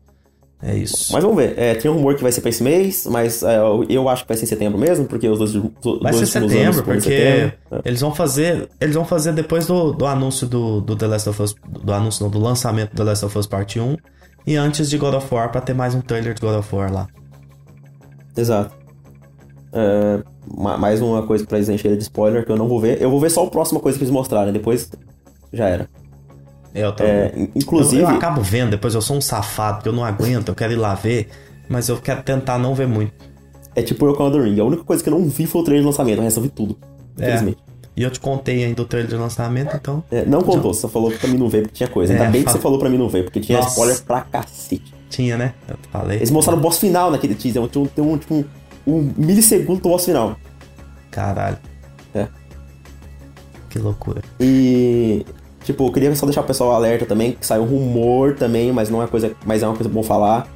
[0.65, 1.13] É isso.
[1.13, 1.59] Mas vamos ver.
[1.59, 3.59] É, tem um rumor que vai ser pra esse mês, mas é,
[3.89, 5.53] eu acho que vai ser em setembro mesmo, porque os dois,
[6.01, 7.57] vai ser setembro, porque setembro.
[7.73, 7.81] É.
[7.85, 8.69] eles vão fazer.
[8.81, 11.55] Eles vão fazer depois do, do anúncio do, do The Last of Us.
[11.69, 13.97] Do anúncio, não, do lançamento do The Last of Us Part 1.
[14.47, 16.93] E antes de God of War, pra ter mais um trailer de God of War
[16.93, 17.09] lá.
[18.37, 18.82] Exato.
[19.73, 20.23] É,
[20.79, 23.01] mais uma coisa pra eles encherem de spoiler que eu não vou ver.
[23.01, 24.91] Eu vou ver só a próxima coisa que eles mostrarem, depois
[25.53, 25.89] já era.
[26.75, 27.05] Eu, tô...
[27.05, 28.03] é, inclusive...
[28.03, 30.73] Eu, eu, acabo vendo, depois eu sou um safado, porque eu não aguento, eu quero
[30.73, 31.29] ir lá ver,
[31.69, 33.13] mas eu quero tentar não ver muito.
[33.75, 35.83] É tipo com The Ring, a única coisa que eu não vi foi o trailer
[35.83, 36.77] de lançamento, eu resolvi tudo,
[37.19, 37.25] é.
[37.25, 37.59] infelizmente.
[37.95, 40.03] E eu te contei ainda o trailer de lançamento, então...
[40.11, 40.81] É, não contou, já...
[40.81, 42.13] você falou pra mim não ver porque tinha coisa.
[42.13, 43.71] Ainda é, bem que você falou pra mim não ver, porque tinha Nossa.
[43.71, 44.95] spoiler pra cacete.
[45.11, 45.53] Tinha, né?
[45.69, 46.17] Eu falei.
[46.17, 48.45] Eles mostraram o boss final naquele teaser, tem um, tem um, tipo,
[48.87, 50.37] um, milissegundo do boss final.
[51.11, 51.59] Caralho.
[52.15, 52.27] É.
[53.69, 54.23] Que loucura.
[54.41, 55.25] E
[55.65, 59.03] Tipo, eu queria só deixar o pessoal alerta também, que saiu rumor também, mas não
[59.03, 60.49] é coisa, mas é uma coisa bom falar,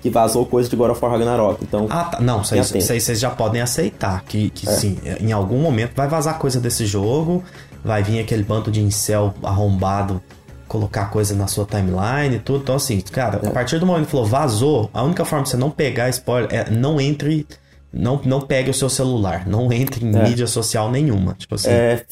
[0.00, 1.64] que vazou coisa de God of War Ragnarok.
[1.64, 2.20] Então, ah, tá.
[2.20, 4.72] Não, isso aí, isso aí vocês já podem aceitar, que, que é.
[4.72, 7.42] sim, em algum momento vai vazar coisa desse jogo,
[7.84, 10.22] vai vir aquele bando de incel arrombado
[10.68, 12.62] colocar coisa na sua timeline e tudo.
[12.62, 13.48] Então, assim, cara, é.
[13.48, 16.48] a partir do momento que falou vazou, a única forma de você não pegar spoiler
[16.52, 17.46] é não entre.
[17.92, 20.28] Não, não pegue o seu celular, não entre em é.
[20.28, 21.34] mídia social nenhuma.
[21.34, 21.68] Tipo assim.
[21.68, 22.04] É,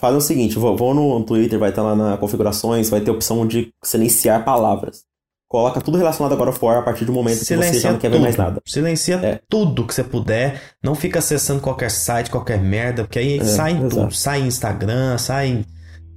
[0.00, 3.14] faz o seguinte, vou, vou no Twitter, vai estar lá na configurações, vai ter a
[3.14, 5.06] opção de silenciar palavras.
[5.48, 8.08] Coloca tudo relacionado agora ao a partir do momento Silencia que você já não quer
[8.08, 8.18] tudo.
[8.18, 8.60] ver mais nada.
[8.66, 9.40] Silencia é.
[9.48, 10.60] tudo que você puder.
[10.84, 14.14] Não fica acessando qualquer site, qualquer merda, porque aí é, sai em tudo.
[14.14, 15.64] Sai em Instagram, sai em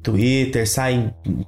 [0.04, 1.46] Twitter, sai em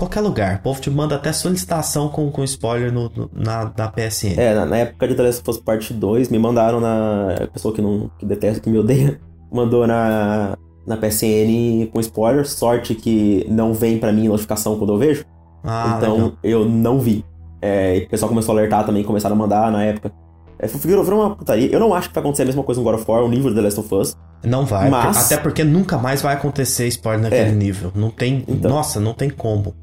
[0.00, 0.56] qualquer lugar.
[0.56, 4.38] O povo te manda até solicitação com, com spoiler no, no na, na PSN.
[4.38, 7.34] É, na, na, época de The Last of Us Part 2, me mandaram na.
[7.42, 9.20] A pessoa que não que detesta, que me odeia,
[9.52, 12.48] mandou na na PSN com spoiler.
[12.48, 15.24] Sorte que não vem para mim notificação quando eu vejo.
[15.62, 16.32] Ah, então legal.
[16.42, 17.22] eu não vi.
[17.60, 20.10] É, o pessoal começou a alertar também, começaram a mandar na época.
[20.58, 21.70] É, virou, virou uma putaria.
[21.70, 23.50] Eu não acho que vai acontecer a mesma coisa no God of War, o nível
[23.50, 24.16] de The Last of Us.
[24.42, 25.30] Não vai, mas...
[25.30, 27.52] até porque nunca mais vai acontecer spoiler naquele é.
[27.52, 27.92] nível.
[27.94, 28.42] Não tem.
[28.48, 28.70] Então...
[28.70, 29.74] Nossa, não tem como.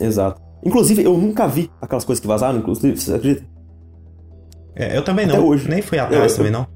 [0.00, 0.40] Exato.
[0.64, 3.46] Inclusive, eu nunca vi aquelas coisas que vazaram, inclusive, você acredita?
[4.74, 5.46] É, eu também Até não.
[5.46, 5.68] hoje.
[5.68, 6.66] Nem fui atrás Eu- também, não.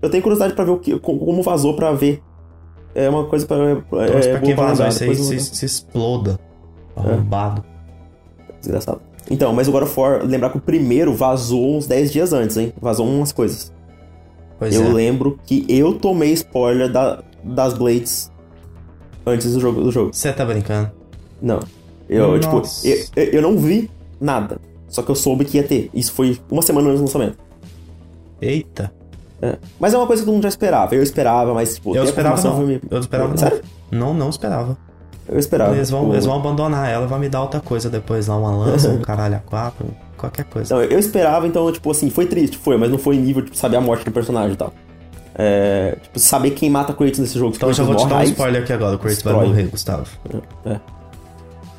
[0.00, 2.22] Eu tenho curiosidade pra ver o que, como vazou pra ver.
[2.94, 3.56] É uma coisa pra.
[3.56, 6.38] É, Torço é pra quem boa vazou lembrar, isso aí se, se exploda.
[6.96, 7.62] Arrombado.
[8.60, 9.00] Desgraçado.
[9.30, 12.72] Então, mas of War, lembrar que o primeiro vazou uns 10 dias antes, hein?
[12.80, 13.72] Vazou umas coisas.
[14.58, 14.92] Pois eu é.
[14.92, 18.30] lembro que eu tomei spoiler da, das Blades
[19.24, 19.82] antes do jogo.
[19.82, 20.10] Do jogo.
[20.12, 20.90] Você tá brincando?
[21.40, 21.60] Não.
[22.10, 22.62] Eu, tipo,
[23.16, 23.88] eu, eu- não vi
[24.20, 24.58] nada.
[24.88, 25.88] Só que eu soube que ia ter.
[25.94, 27.38] Isso foi uma semana antes do lançamento.
[28.40, 28.92] Eita.
[29.40, 29.56] É.
[29.78, 30.94] Mas é uma coisa que todo mundo já esperava.
[30.94, 32.56] Eu esperava, mas, tipo, Eu esperava não.
[32.56, 33.60] foi me- Eu esperava Sério?
[33.90, 34.12] não.
[34.12, 34.76] Não, esperava.
[35.28, 35.74] Eu esperava.
[35.76, 38.50] Eles vão, Tipo, eles vão abandonar ela, vai me dar outra coisa depois lá, uma
[38.50, 39.86] lança, um caralho a quatro,
[40.16, 40.74] qualquer coisa.
[40.74, 43.76] Não, eu esperava, então, tipo assim, foi triste, foi, mas não foi nível, tipo, saber
[43.76, 44.72] a morte do personagem e tal.
[45.36, 47.54] É, tipo, saber quem mata Kratos nesse jogo.
[47.54, 50.06] Então eu já vou te dar um spoiler aqui agora, o Kratos vai morrer, Gustavo.
[50.66, 50.80] É.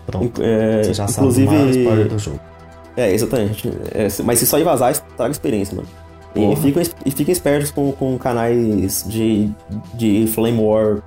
[0.05, 0.41] Pronto.
[0.43, 2.39] É, Você já inclusive, sabe o maior spoiler do jogo.
[2.97, 3.69] É, exatamente.
[3.93, 5.87] É, mas se só ir vazar, estraga a experiência, mano.
[6.35, 9.49] E fiquem, e fiquem espertos com, com canais de,
[9.93, 10.99] de Flame War.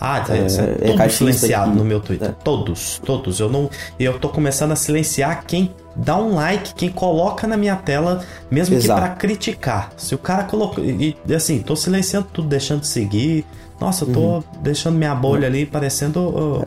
[0.00, 1.78] Ah, é, isso é, é silenciado aqui.
[1.78, 2.30] no meu Twitter.
[2.30, 2.34] É.
[2.42, 3.38] Todos, todos.
[3.38, 3.68] Eu não.
[3.98, 8.74] Eu tô começando a silenciar quem dá um like, quem coloca na minha tela, mesmo
[8.74, 9.00] Exato.
[9.00, 9.90] que pra criticar.
[9.96, 10.82] Se o cara colocou.
[10.82, 13.44] E, assim, tô silenciando tudo, deixando de seguir.
[13.78, 14.42] Nossa, eu tô Uhum.
[14.62, 16.64] deixando minha bolha ali parecendo ó,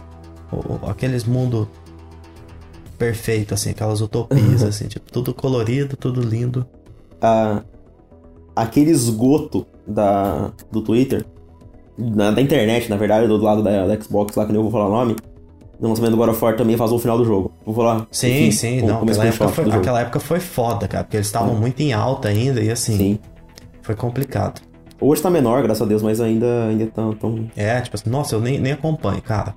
[0.87, 1.67] aqueles mundo
[2.97, 6.65] perfeito, assim, aquelas utopias, assim, tipo, tudo colorido, tudo lindo.
[7.21, 7.61] a-
[8.55, 11.25] aquele esgoto da, do Twitter,
[11.97, 14.71] na- da internet, na verdade, do lado da, da Xbox, lá que nem eu vou
[14.71, 15.15] falar o nome,
[15.79, 17.51] no lançamento do God of War também vazou o final do jogo.
[17.65, 18.05] Vou falar.
[18.11, 19.01] Sim, enfim, sim, com- não.
[19.03, 21.61] Aquela época, foi, aquela época foi foda, cara, porque eles estavam Sim.
[21.61, 23.19] muito em alta ainda e assim, Sim.
[23.81, 24.61] foi complicado.
[24.99, 27.49] Hoje tá menor, graças a Deus, mas ainda, ainda tão, tão...
[27.55, 29.55] É, tipo assim, nossa, eu nem, nem acompanho, cara.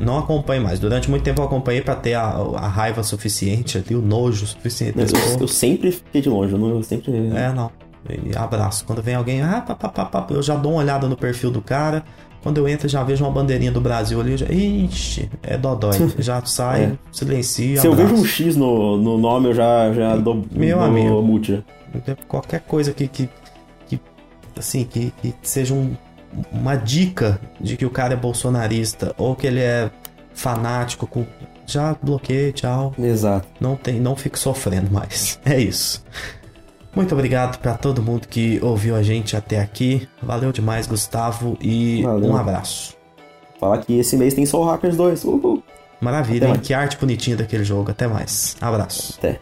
[0.00, 0.78] Não, acompanho mais.
[0.78, 4.98] Durante muito tempo eu acompanhei pra ter a, a raiva suficiente ali, o nojo suficiente.
[4.98, 5.06] Eu,
[5.38, 7.12] pô, eu sempre fiquei de longe, eu, não, eu sempre...
[7.34, 7.70] É, não.
[8.08, 8.84] E abraço.
[8.84, 11.50] Quando vem alguém, ah, pá, pá, pá, pá, eu já dou uma olhada no perfil
[11.50, 12.02] do cara.
[12.42, 14.32] Quando eu entro, já vejo uma bandeirinha do Brasil ali.
[14.32, 15.92] eu Já, Ixi, é dodói.
[16.18, 16.92] Já sai, É.
[17.12, 17.78] silencio.
[17.80, 18.10] Se eu abraço.
[18.14, 21.40] vejo um X no, no nome, eu já, já dou, Meu dou amigo.
[21.44, 21.58] já.
[22.26, 23.28] Qualquer coisa que, que,
[23.86, 24.00] que
[24.58, 25.94] assim, que, que seja um-
[26.52, 29.90] uma dica de que o cara é bolsonarista ou que ele é
[30.32, 31.26] fanático com
[31.66, 32.92] já bloqueei, tchau.
[32.98, 33.46] Exato.
[33.60, 35.38] Não tem, não fico sofrendo mais.
[35.46, 36.04] É isso.
[36.94, 40.08] Muito obrigado pra todo mundo que ouviu a gente até aqui.
[40.20, 42.30] Valeu demais, Gustavo, e Valeu.
[42.30, 42.96] um abraço.
[43.60, 45.24] Falar que esse mês tem Soul Hackers 2.
[45.24, 45.62] Uhul.
[46.00, 46.58] Maravilha, hein?
[46.60, 47.90] Que arte bonitinha daquele jogo.
[47.92, 48.56] Até mais.
[48.60, 49.14] Abraço.
[49.18, 49.38] Até.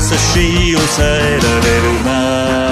[0.00, 2.69] 優しいをさえられるな。